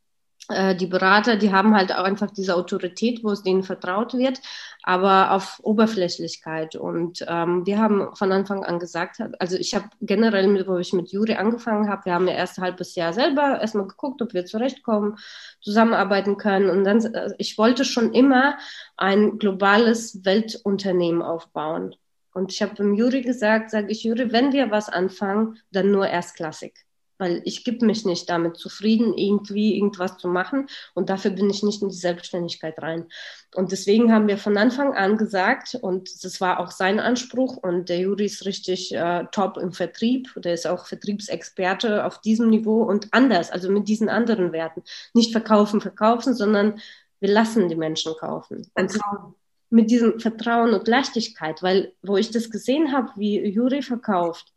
die 0.76 0.86
Berater, 0.86 1.36
die 1.36 1.52
haben 1.52 1.74
halt 1.76 1.92
auch 1.92 2.04
einfach 2.04 2.30
diese 2.30 2.56
Autorität, 2.56 3.22
wo 3.22 3.30
es 3.30 3.42
denen 3.42 3.62
vertraut 3.62 4.14
wird, 4.14 4.40
aber 4.82 5.32
auf 5.32 5.60
Oberflächlichkeit. 5.62 6.76
Und 6.76 7.24
ähm, 7.28 7.66
wir 7.66 7.78
haben 7.78 8.14
von 8.16 8.32
Anfang 8.32 8.64
an 8.64 8.78
gesagt, 8.78 9.20
also 9.38 9.56
ich 9.56 9.74
habe 9.74 9.88
generell, 10.00 10.66
wo 10.66 10.78
ich 10.78 10.92
mit 10.92 11.12
Juri 11.12 11.34
angefangen 11.34 11.88
habe, 11.88 12.06
wir 12.06 12.14
haben 12.14 12.28
ja 12.28 12.34
erst 12.34 12.58
ein 12.58 12.64
halbes 12.64 12.94
Jahr 12.94 13.12
selber 13.12 13.60
erstmal 13.60 13.86
geguckt, 13.86 14.22
ob 14.22 14.34
wir 14.34 14.46
zurechtkommen, 14.46 15.16
zusammenarbeiten 15.60 16.36
können. 16.36 16.70
Und 16.70 16.84
dann, 16.84 17.04
äh, 17.14 17.34
ich 17.38 17.58
wollte 17.58 17.84
schon 17.84 18.12
immer 18.12 18.58
ein 18.96 19.38
globales 19.38 20.24
Weltunternehmen 20.24 21.22
aufbauen. 21.22 21.94
Und 22.32 22.52
ich 22.52 22.62
habe 22.62 22.74
dem 22.74 22.94
Juri 22.94 23.22
gesagt, 23.22 23.70
sage 23.70 23.90
ich, 23.90 24.04
Juri, 24.04 24.32
wenn 24.32 24.52
wir 24.52 24.70
was 24.70 24.88
anfangen, 24.88 25.58
dann 25.72 25.90
nur 25.90 26.06
erstklassig 26.06 26.74
weil 27.20 27.42
ich 27.44 27.64
gebe 27.64 27.86
mich 27.86 28.04
nicht 28.04 28.28
damit 28.28 28.56
zufrieden, 28.56 29.16
irgendwie 29.16 29.76
irgendwas 29.76 30.16
zu 30.16 30.28
machen 30.28 30.66
und 30.94 31.10
dafür 31.10 31.30
bin 31.30 31.50
ich 31.50 31.62
nicht 31.62 31.82
in 31.82 31.90
die 31.90 31.94
Selbstständigkeit 31.94 32.80
rein. 32.82 33.06
Und 33.54 33.72
deswegen 33.72 34.12
haben 34.12 34.28
wir 34.28 34.38
von 34.38 34.56
Anfang 34.56 34.94
an 34.94 35.18
gesagt, 35.18 35.76
und 35.80 36.24
das 36.24 36.40
war 36.40 36.60
auch 36.60 36.70
sein 36.70 37.00
Anspruch, 37.00 37.56
und 37.56 37.88
der 37.88 37.98
Juri 37.98 38.26
ist 38.26 38.46
richtig 38.46 38.94
äh, 38.94 39.24
top 39.32 39.56
im 39.56 39.72
Vertrieb, 39.72 40.32
der 40.36 40.54
ist 40.54 40.66
auch 40.66 40.86
Vertriebsexperte 40.86 42.04
auf 42.04 42.20
diesem 42.20 42.48
Niveau 42.48 42.82
und 42.82 43.08
anders, 43.12 43.50
also 43.50 43.70
mit 43.70 43.88
diesen 43.88 44.08
anderen 44.08 44.52
Werten. 44.52 44.82
Nicht 45.14 45.32
verkaufen, 45.32 45.80
verkaufen, 45.80 46.34
sondern 46.34 46.80
wir 47.20 47.28
lassen 47.28 47.68
die 47.68 47.76
Menschen 47.76 48.14
kaufen. 48.18 48.66
Vertrauen. 48.74 49.34
mit 49.68 49.90
diesem 49.90 50.18
Vertrauen 50.20 50.72
und 50.72 50.88
Leichtigkeit, 50.88 51.62
weil 51.62 51.92
wo 52.02 52.16
ich 52.16 52.30
das 52.30 52.50
gesehen 52.50 52.92
habe, 52.92 53.10
wie 53.16 53.46
Juri 53.46 53.82
verkauft, 53.82 54.52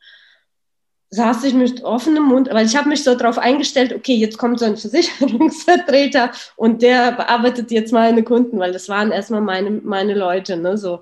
saß 1.14 1.44
ich 1.44 1.54
mit 1.54 1.84
offenem 1.84 2.24
Mund, 2.24 2.50
weil 2.52 2.66
ich 2.66 2.76
habe 2.76 2.90
mich 2.90 3.04
so 3.04 3.14
darauf 3.14 3.38
eingestellt, 3.38 3.94
okay, 3.94 4.16
jetzt 4.16 4.38
kommt 4.38 4.60
so 4.60 4.66
ein 4.66 4.78
Versicherungsvertreter 4.78 6.32
und 6.56 6.82
der 6.82 7.12
bearbeitet 7.12 7.70
jetzt 7.72 7.94
meine 7.94 8.24
Kunden, 8.24 8.58
weil 8.60 8.72
das 8.72 8.90
waren 8.90 9.12
erstmal 9.12 9.42
meine, 9.42 9.70
meine 9.70 10.16
Leute, 10.16 10.58
ne, 10.58 10.78
so. 10.78 11.02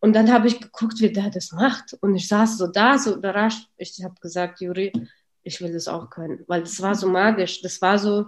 Und 0.00 0.14
dann 0.14 0.32
habe 0.32 0.48
ich 0.48 0.60
geguckt, 0.60 1.00
wie 1.00 1.12
der 1.12 1.30
das 1.30 1.52
macht 1.52 1.96
und 2.00 2.14
ich 2.16 2.26
saß 2.28 2.58
so 2.58 2.66
da, 2.66 2.98
so 2.98 3.14
überrascht. 3.14 3.68
Ich 3.76 4.02
habe 4.04 4.16
gesagt, 4.20 4.60
Juri, 4.60 4.92
ich 5.44 5.60
will 5.60 5.72
das 5.72 5.88
auch 5.88 6.10
können, 6.10 6.44
weil 6.48 6.62
das 6.62 6.82
war 6.82 6.94
so 6.94 7.08
magisch, 7.08 7.62
das 7.62 7.80
war 7.80 7.98
so 7.98 8.26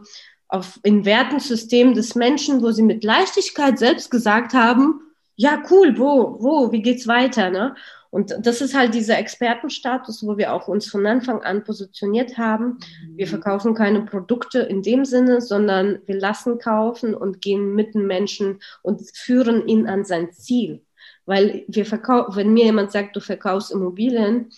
auf 0.48 0.78
in 0.84 1.04
Wertensystem 1.04 1.94
des 1.94 2.14
Menschen, 2.14 2.62
wo 2.62 2.70
sie 2.70 2.84
mit 2.84 3.02
Leichtigkeit 3.02 3.78
selbst 3.78 4.10
gesagt 4.10 4.54
haben, 4.54 5.00
ja, 5.34 5.62
cool, 5.70 5.98
wo, 5.98 6.36
wo, 6.40 6.72
wie 6.72 6.80
geht's 6.80 7.08
weiter, 7.08 7.50
ne? 7.50 7.74
Und 8.16 8.34
das 8.40 8.62
ist 8.62 8.74
halt 8.74 8.94
dieser 8.94 9.18
Expertenstatus, 9.18 10.26
wo 10.26 10.38
wir 10.38 10.54
auch 10.54 10.68
uns 10.68 10.88
von 10.88 11.04
Anfang 11.06 11.42
an 11.42 11.64
positioniert 11.64 12.38
haben. 12.38 12.78
Wir 13.10 13.26
mhm. 13.26 13.30
verkaufen 13.30 13.74
keine 13.74 14.06
Produkte 14.06 14.60
in 14.60 14.80
dem 14.80 15.04
Sinne, 15.04 15.42
sondern 15.42 15.98
wir 16.06 16.18
lassen 16.18 16.58
kaufen 16.58 17.14
und 17.14 17.42
gehen 17.42 17.74
mit 17.74 17.94
dem 17.94 18.06
Menschen 18.06 18.62
und 18.80 19.02
führen 19.12 19.68
ihn 19.68 19.86
an 19.86 20.06
sein 20.06 20.32
Ziel. 20.32 20.82
Weil 21.26 21.66
wir 21.68 21.84
verkaufen, 21.84 22.36
wenn 22.36 22.54
mir 22.54 22.64
jemand 22.64 22.90
sagt, 22.90 23.16
du 23.16 23.20
verkaufst 23.20 23.70
Immobilien, 23.70 24.50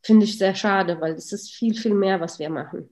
finde 0.00 0.26
ich 0.26 0.38
sehr 0.38 0.54
schade, 0.54 1.00
weil 1.00 1.16
das 1.16 1.32
ist 1.32 1.50
viel, 1.50 1.74
viel 1.74 1.94
mehr, 1.94 2.20
was 2.20 2.38
wir 2.38 2.50
machen. 2.50 2.88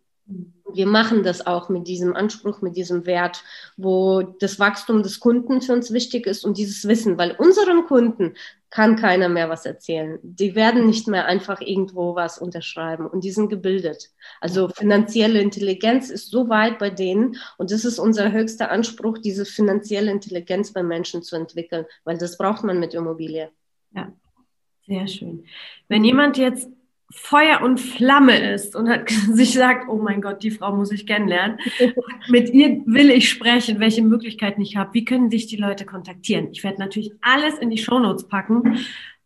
Wir 0.71 0.87
machen 0.87 1.23
das 1.23 1.47
auch 1.47 1.71
mit 1.71 1.89
diesem 1.89 2.15
Anspruch, 2.15 2.61
mit 2.61 2.77
diesem 2.77 3.07
Wert, 3.07 3.43
wo 3.79 4.23
das 4.23 4.61
Wachstum 4.61 5.03
des 5.03 5.19
Kunden 5.19 5.63
für 5.63 5.73
uns 5.73 5.93
wichtig 5.93 6.27
ist 6.27 6.45
und 6.45 6.59
dieses 6.59 6.87
Wissen, 6.87 7.17
weil 7.17 7.35
unseren 7.39 7.87
Kunden 7.87 8.35
kann 8.71 8.97
keiner 8.97 9.31
mehr 9.31 9.49
was 9.49 9.65
erzählen. 9.65 10.19
Die 10.23 10.55
werden 10.55 10.87
nicht 10.87 11.09
mehr 11.09 11.25
einfach 11.25 11.63
irgendwo 11.63 12.15
was 12.15 12.39
unterschreiben 12.39 13.07
und 13.07 13.25
die 13.25 13.31
sind 13.31 13.49
gebildet. 13.49 14.11
Also 14.43 14.69
finanzielle 14.69 15.41
Intelligenz 15.41 16.11
ist 16.11 16.31
so 16.31 16.51
weit 16.51 16.79
bei 16.79 16.91
denen 16.91 17.37
und 17.57 17.71
das 17.71 17.87
ist 17.87 17.99
unser 17.99 18.31
höchster 18.31 18.71
Anspruch, 18.71 19.17
diese 19.19 19.47
finanzielle 19.47 20.11
Intelligenz 20.11 20.75
bei 20.75 20.83
Menschen 20.83 21.23
zu 21.23 21.37
entwickeln, 21.37 21.87
weil 22.05 22.19
das 22.19 22.37
braucht 22.37 22.63
man 22.63 22.79
mit 22.79 22.93
Immobilie. 22.93 23.51
Ja, 23.93 24.13
sehr 24.87 25.07
schön. 25.07 25.45
Wenn 25.89 26.05
jemand 26.05 26.37
jetzt 26.37 26.69
Feuer 27.11 27.63
und 27.63 27.81
Flamme 27.81 28.53
ist 28.53 28.77
und 28.77 28.89
hat 28.89 29.09
sich 29.33 29.55
sagt, 29.55 29.89
oh 29.89 29.97
mein 29.97 30.21
Gott, 30.21 30.43
die 30.43 30.51
Frau 30.51 30.75
muss 30.75 30.93
ich 30.93 31.07
kennenlernen. 31.07 31.59
Mit 32.29 32.51
ihr 32.51 32.83
will 32.87 33.11
ich 33.11 33.29
sprechen, 33.29 33.81
welche 33.81 34.03
Möglichkeiten 34.03 34.61
ich 34.61 34.77
habe. 34.77 34.93
Wie 34.93 35.05
können 35.05 35.31
sich 35.31 35.47
die 35.47 35.57
Leute 35.57 35.87
kontaktieren? 35.87 36.49
Ich 36.53 36.63
werde 36.65 36.79
natürlich 36.79 37.13
alles 37.23 37.59
in 37.59 37.71
die 37.71 37.79
Shownotes 37.79 38.29
packen. 38.29 38.79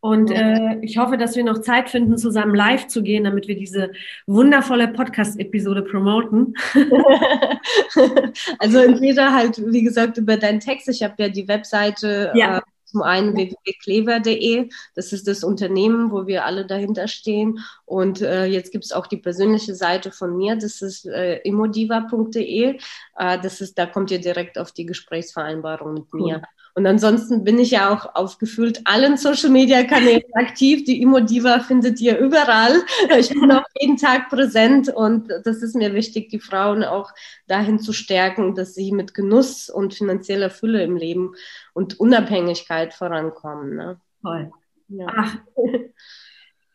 Und 0.05 0.33
äh, 0.33 0.81
ich 0.81 0.99
hoffe, 0.99 1.17
dass 1.17 1.37
wir 1.37 1.45
noch 1.45 1.61
Zeit 1.61 1.89
finden, 1.89 2.19
zusammen 2.19 2.57
live 2.57 2.89
zu 2.89 3.05
gehen, 3.05 3.23
damit 3.23 3.47
wir 3.47 3.55
diese 3.55 3.93
wundervolle 4.27 4.89
Podcast-Episode 4.89 5.83
promoten. 5.83 6.55
also 8.59 8.79
entweder 8.79 9.33
halt, 9.33 9.63
wie 9.65 9.83
gesagt, 9.83 10.19
über 10.19 10.37
deinen 10.37 10.59
Text. 10.59 10.89
Ich 10.89 11.05
habe 11.05 11.15
ja 11.19 11.29
die 11.29 11.47
Webseite 11.47 12.33
ja. 12.35 12.59
Äh, 12.59 12.61
zum 12.93 13.03
einen 13.03 13.35
www.clever.de, 13.35 14.69
das 14.95 15.13
ist 15.13 15.27
das 15.27 15.43
Unternehmen, 15.43 16.11
wo 16.11 16.27
wir 16.27 16.45
alle 16.45 16.67
dahinter 16.67 17.09
stehen. 17.09 17.59
Und 17.87 18.21
äh, 18.21 18.45
jetzt 18.45 18.71
gibt 18.71 18.85
es 18.85 18.93
auch 18.93 19.07
die 19.07 19.17
persönliche 19.17 19.75
Seite 19.75 20.13
von 20.13 20.37
mir, 20.37 20.57
das 20.57 20.83
ist 20.83 21.07
äh, 21.07 21.39
immodiva.de. 21.39 22.79
Äh, 23.17 23.39
das 23.41 23.63
ist, 23.63 23.79
da 23.79 23.87
kommt 23.87 24.11
ihr 24.11 24.21
direkt 24.21 24.59
auf 24.59 24.73
die 24.73 24.85
Gesprächsvereinbarung 24.85 25.95
mit 25.95 26.13
mir. 26.13 26.37
Cool. 26.37 26.43
Und 26.75 26.87
ansonsten 26.87 27.45
bin 27.45 27.59
ich 27.59 27.73
ja 27.73 27.93
auch 27.93 28.15
auf 28.15 28.39
gefühlt 28.39 28.81
allen 28.87 29.19
Social 29.19 29.51
Media 29.51 29.85
Kanälen 29.85 30.23
aktiv. 30.35 30.85
Die 30.85 31.03
Immodiva 31.03 31.61
findet 31.61 32.01
ihr 32.01 32.19
überall. 32.19 32.77
Ich 33.19 33.29
bin 33.29 33.53
auch 33.53 33.65
jeden 33.79 33.99
Tag 33.99 34.31
präsent 34.31 34.89
und 34.89 35.29
das 35.45 35.63
ist 35.63 35.77
mir 35.77 35.93
wichtig, 35.93 36.31
die 36.31 36.41
Frauen 36.41 36.83
auch 36.83 37.13
dahin 37.47 37.79
zu 37.79 37.93
stärken, 37.93 38.55
dass 38.55 38.75
sie 38.75 38.93
mit 38.93 39.13
Genuss 39.13 39.69
und 39.69 39.93
finanzieller 39.93 40.49
Fülle 40.49 40.83
im 40.83 40.97
Leben 40.97 41.35
und 41.75 42.01
Unabhängigkeit 42.01 42.95
vorankommen. 42.95 43.77
Ne? 43.77 44.01
Toll. 44.23 44.51
Ja. 44.89 45.07
Ach, 45.15 45.37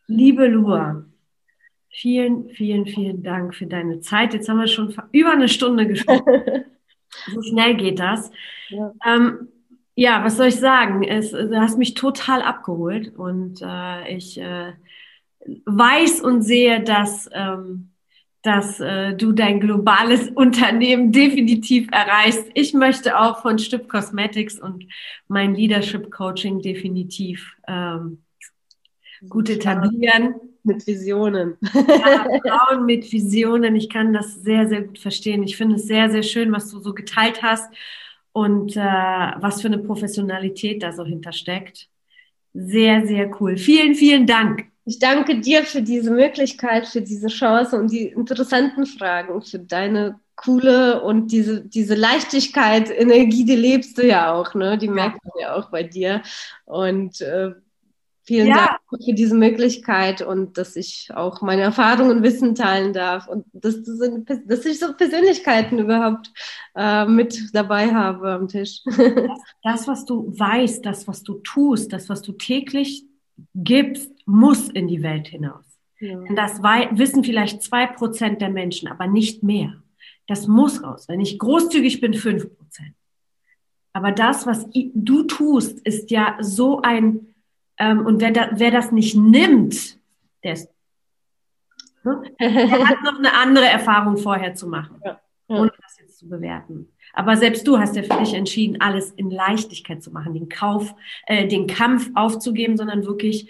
liebe 0.06 0.48
Lua, 0.48 1.06
vielen, 1.90 2.50
vielen, 2.50 2.86
vielen 2.86 3.24
Dank 3.24 3.56
für 3.56 3.66
deine 3.66 4.00
Zeit. 4.02 4.36
Jetzt 4.36 4.48
haben 4.48 4.60
wir 4.60 4.68
schon 4.68 4.96
über 5.12 5.32
eine 5.32 5.50
Stunde 5.50 5.88
gesprochen. 5.88 6.66
so 7.34 7.42
schnell 7.42 7.76
geht 7.76 8.00
das. 8.00 8.30
Ja. 8.70 8.94
Ähm, 9.06 9.50
ja, 10.00 10.24
was 10.24 10.38
soll 10.38 10.50
ich 10.50 10.60
sagen? 10.60 11.02
Es, 11.02 11.32
du 11.32 11.60
hast 11.60 11.80
mich 11.80 11.96
total 11.96 12.44
abgeholt 12.44 13.18
und 13.18 13.64
äh, 13.64 14.16
ich 14.16 14.40
äh, 14.40 14.74
weiß 15.66 16.22
und 16.22 16.44
sehe, 16.44 16.84
dass, 16.84 17.28
ähm, 17.34 17.90
dass 18.44 18.80
äh, 18.80 19.16
du 19.16 19.32
dein 19.32 19.60
globales 19.60 20.30
Unternehmen 20.36 21.12
definitiv 21.12 21.88
erreichst. 21.92 22.46
Ich 22.54 22.76
möchte 22.76 23.20
auch 23.20 23.42
von 23.42 23.58
Stück 23.58 23.90
Cosmetics 23.90 24.60
und 24.60 24.86
mein 25.28 25.56
Leadership 25.56 26.12
Coaching 26.12 26.62
definitiv 26.62 27.56
ähm, 27.68 28.22
gut 29.28 29.50
etablieren. 29.50 30.36
Mit 30.62 30.86
Visionen. 30.86 31.58
Ja, 31.74 32.28
Frauen 32.46 32.86
mit 32.86 33.12
Visionen. 33.12 33.76
Ich 33.76 33.90
kann 33.90 34.14
das 34.14 34.36
sehr, 34.44 34.68
sehr 34.68 34.84
gut 34.84 35.00
verstehen. 35.00 35.42
Ich 35.42 35.58
finde 35.58 35.78
es 35.78 35.88
sehr, 35.88 36.12
sehr 36.12 36.24
schön, 36.24 36.52
was 36.52 36.70
du 36.70 36.80
so 36.82 36.94
geteilt 36.94 37.42
hast 37.42 37.74
und 38.38 38.78
äh, 38.78 38.80
was 38.80 39.62
für 39.63 39.67
eine 39.67 39.80
Professionalität 39.80 40.84
da 40.84 40.91
so 40.91 41.04
hintersteckt. 41.04 41.89
Sehr, 42.54 43.08
sehr 43.08 43.32
cool. 43.41 43.58
Vielen, 43.58 43.95
vielen 43.95 44.28
Dank. 44.28 44.65
Ich 44.86 45.00
danke 45.00 45.39
dir 45.39 45.63
für 45.63 45.82
diese 45.82 46.12
Möglichkeit, 46.12 46.88
für 46.88 47.02
diese 47.02 47.30
Chance 47.30 47.80
und 47.80 47.91
die 47.91 48.10
interessanten 48.10 48.86
Fragen, 48.86 49.41
für 49.41 49.58
deine 49.58 50.19
coole 50.36 51.02
und 51.02 51.32
diese, 51.32 51.65
diese 51.65 51.95
Leichtigkeit, 51.95 52.91
Energie, 52.91 53.43
die 53.43 53.56
lebst 53.56 53.97
du 53.97 54.06
ja 54.06 54.32
auch, 54.32 54.54
ne? 54.54 54.78
Die 54.78 54.88
merkt 54.88 55.17
man 55.26 55.34
ja 55.41 55.56
auch 55.56 55.71
bei 55.71 55.82
dir. 55.82 56.21
Und 56.65 57.19
äh, 57.21 57.54
Vielen 58.28 58.48
ja. 58.48 58.78
Dank 58.90 59.06
für 59.06 59.13
diese 59.13 59.36
Möglichkeit 59.36 60.22
und 60.22 60.58
dass 60.58 60.76
ich 60.76 61.10
auch 61.16 61.42
meine 61.42 61.62
Erfahrungen 61.62 62.18
und 62.18 62.24
Wissen 62.24 62.56
teilen 62.56 62.92
darf 62.92 63.26
und 63.30 63.46
dass, 63.54 63.78
dass 64.46 64.66
ich 64.66 64.80
so 64.80 64.94
Persönlichkeiten 64.94 65.80
überhaupt 65.80 66.34
äh, 66.76 67.06
mit 67.06 67.56
dabei 67.56 67.94
habe 67.94 68.32
am 68.32 68.48
Tisch. 68.50 68.82
Das, 69.08 69.40
das, 69.63 69.88
was 69.88 70.06
du 70.06 70.34
weißt, 70.38 70.86
das, 70.86 71.08
was 71.08 71.24
du 71.24 71.36
tust, 71.36 71.94
das, 71.94 72.10
was 72.10 72.22
du 72.22 72.34
täglich 72.34 73.06
gibst, 73.56 74.12
muss 74.26 74.68
in 74.70 74.88
die 74.88 75.04
Welt 75.04 75.28
hinaus. 75.30 75.66
Ja. 76.00 76.18
Und 76.18 76.36
das 76.36 76.62
wissen 76.62 77.24
vielleicht 77.24 77.63
zwei 77.63 77.86
Prozent 77.88 78.42
der 78.42 78.50
Menschen, 78.50 78.90
aber 78.90 79.08
nicht 79.08 79.42
mehr. 79.42 79.82
Das 80.28 80.48
muss 80.48 80.84
raus. 80.84 81.06
Wenn 81.08 81.22
ich 81.22 81.40
großzügig 81.40 82.02
bin, 82.02 82.13
fünf 82.13 82.54
Prozent. 82.58 82.94
Aber 83.94 84.12
das, 84.12 84.46
was 84.46 84.68
du 84.74 85.24
tust, 85.24 85.80
ist 85.80 86.12
ja 86.12 86.38
so 86.42 86.82
ein 86.82 87.34
ähm, 87.78 88.06
und 88.06 88.22
wer, 88.22 88.32
da, 88.32 88.50
wer 88.54 88.72
das 88.72 88.92
nicht 88.92 89.16
nimmt, 89.16 89.98
der, 90.44 90.54
ist, 90.54 90.70
ne? 92.04 92.24
der 92.40 92.90
hat 92.90 93.04
noch 93.04 93.18
eine 93.18 93.34
andere 93.34 93.66
Erfahrung 93.66 94.18
vorher 94.18 94.56
zu 94.56 94.68
machen, 94.68 95.00
ja. 95.04 95.20
Ja. 95.48 95.60
ohne 95.62 95.72
das 95.82 95.98
jetzt 96.00 96.18
zu 96.18 96.28
bewerten. 96.28 96.92
Aber 97.13 97.38
selbst 97.38 97.68
du 97.68 97.80
hast 97.80 97.96
ja 97.96 98.04
für 98.04 98.20
dich 98.20 98.34
entschieden, 98.34 98.82
alles 98.82 99.12
in 99.12 99.32
Leichtigkeit 99.32 100.04
zu 100.04 100.12
machen, 100.12 100.34
den 100.34 100.50
Kauf, 100.50 100.94
äh, 101.26 101.48
den 101.48 101.68
Kampf 101.68 102.10
aufzugeben, 102.16 102.78
sondern 102.78 103.06
wirklich 103.06 103.50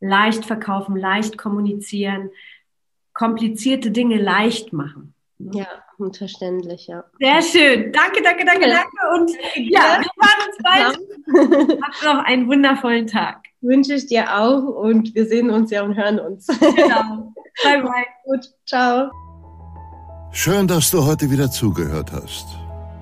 leicht 0.00 0.44
verkaufen, 0.44 0.96
leicht 0.96 1.38
kommunizieren, 1.38 2.30
komplizierte 3.12 3.90
Dinge 3.90 4.16
leicht 4.16 4.72
machen. 4.72 5.14
Ja, 5.38 5.66
unverständlich, 5.98 6.88
ja. 6.88 7.04
Sehr 7.18 7.42
schön. 7.42 7.92
Danke, 7.92 8.22
danke, 8.22 8.44
danke, 8.44 8.68
danke. 8.68 8.96
Und 9.14 9.30
ja, 9.54 10.00
wir 10.00 10.10
fahren 10.18 10.40
uns 10.46 10.58
bald. 10.62 11.82
Habt 11.82 12.04
noch 12.04 12.24
einen 12.24 12.48
wundervollen 12.48 13.06
Tag. 13.06 13.47
Wünsche 13.60 13.94
ich 13.94 14.06
dir 14.06 14.38
auch 14.38 14.62
und 14.62 15.14
wir 15.14 15.26
sehen 15.26 15.50
uns 15.50 15.70
ja 15.70 15.82
und 15.82 15.96
hören 15.96 16.20
uns. 16.20 16.46
Genau. 16.46 17.32
Bye, 17.64 17.82
bye. 17.82 18.06
Gut, 18.24 18.48
ciao. 18.66 19.10
Schön, 20.30 20.68
dass 20.68 20.90
du 20.92 21.04
heute 21.04 21.28
wieder 21.30 21.50
zugehört 21.50 22.12
hast. 22.12 22.46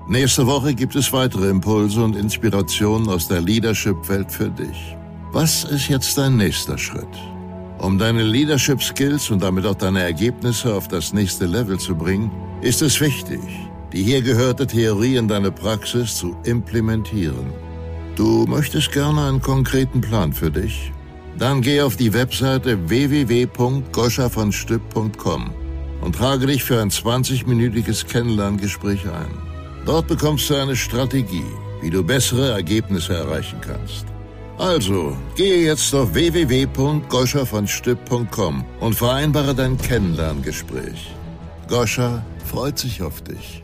Nächste 0.09 0.47
Woche 0.47 0.73
gibt 0.73 0.95
es 0.95 1.13
weitere 1.13 1.49
Impulse 1.49 2.03
und 2.03 2.15
Inspirationen 2.15 3.09
aus 3.09 3.27
der 3.27 3.41
Leadership-Welt 3.41 4.31
für 4.31 4.49
dich. 4.49 4.95
Was 5.31 5.65
ist 5.65 5.89
jetzt 5.89 6.17
dein 6.17 6.37
nächster 6.37 6.77
Schritt? 6.77 7.05
Um 7.79 7.99
deine 7.99 8.23
Leadership 8.23 8.81
Skills 8.81 9.29
und 9.29 9.43
damit 9.43 9.65
auch 9.65 9.75
deine 9.75 10.01
Ergebnisse 10.01 10.73
auf 10.73 10.87
das 10.87 11.13
nächste 11.13 11.45
Level 11.45 11.77
zu 11.77 11.93
bringen, 11.93 12.31
ist 12.61 12.81
es 12.81 12.99
wichtig, 12.99 13.41
die 13.93 14.01
hier 14.01 14.21
gehörte 14.21 14.65
Theorie 14.65 15.17
in 15.17 15.27
deine 15.27 15.51
Praxis 15.51 16.15
zu 16.15 16.35
implementieren. 16.43 17.53
Du 18.17 18.45
möchtest 18.47 18.91
gerne 18.91 19.27
einen 19.27 19.41
konkreten 19.43 20.01
Plan 20.01 20.33
für 20.33 20.49
dich? 20.49 20.91
Dann 21.37 21.61
geh 21.61 21.81
auf 21.81 21.97
die 21.97 22.13
Webseite 22.13 22.89
www.goschavonstück.com 22.89 25.53
und 26.01 26.15
trage 26.15 26.47
dich 26.47 26.63
für 26.63 26.81
ein 26.81 26.89
20-minütiges 26.89 28.07
Kennenlerngespräch 28.07 29.05
ein. 29.05 29.37
Dort 29.85 30.07
bekommst 30.07 30.49
du 30.49 30.55
eine 30.55 30.75
Strategie, 30.75 31.45
wie 31.79 31.91
du 31.91 32.03
bessere 32.03 32.53
Ergebnisse 32.53 33.13
erreichen 33.13 33.61
kannst. 33.61 34.07
Also, 34.57 35.15
gehe 35.35 35.63
jetzt 35.63 35.93
auf 35.93 36.15
www.goscha 36.15 37.45
und 38.79 38.95
vereinbare 38.95 39.53
dein 39.53 39.77
Kennenlerngespräch. 39.77 41.11
Goscha 41.67 42.25
freut 42.43 42.79
sich 42.79 43.03
auf 43.03 43.21
dich. 43.21 43.63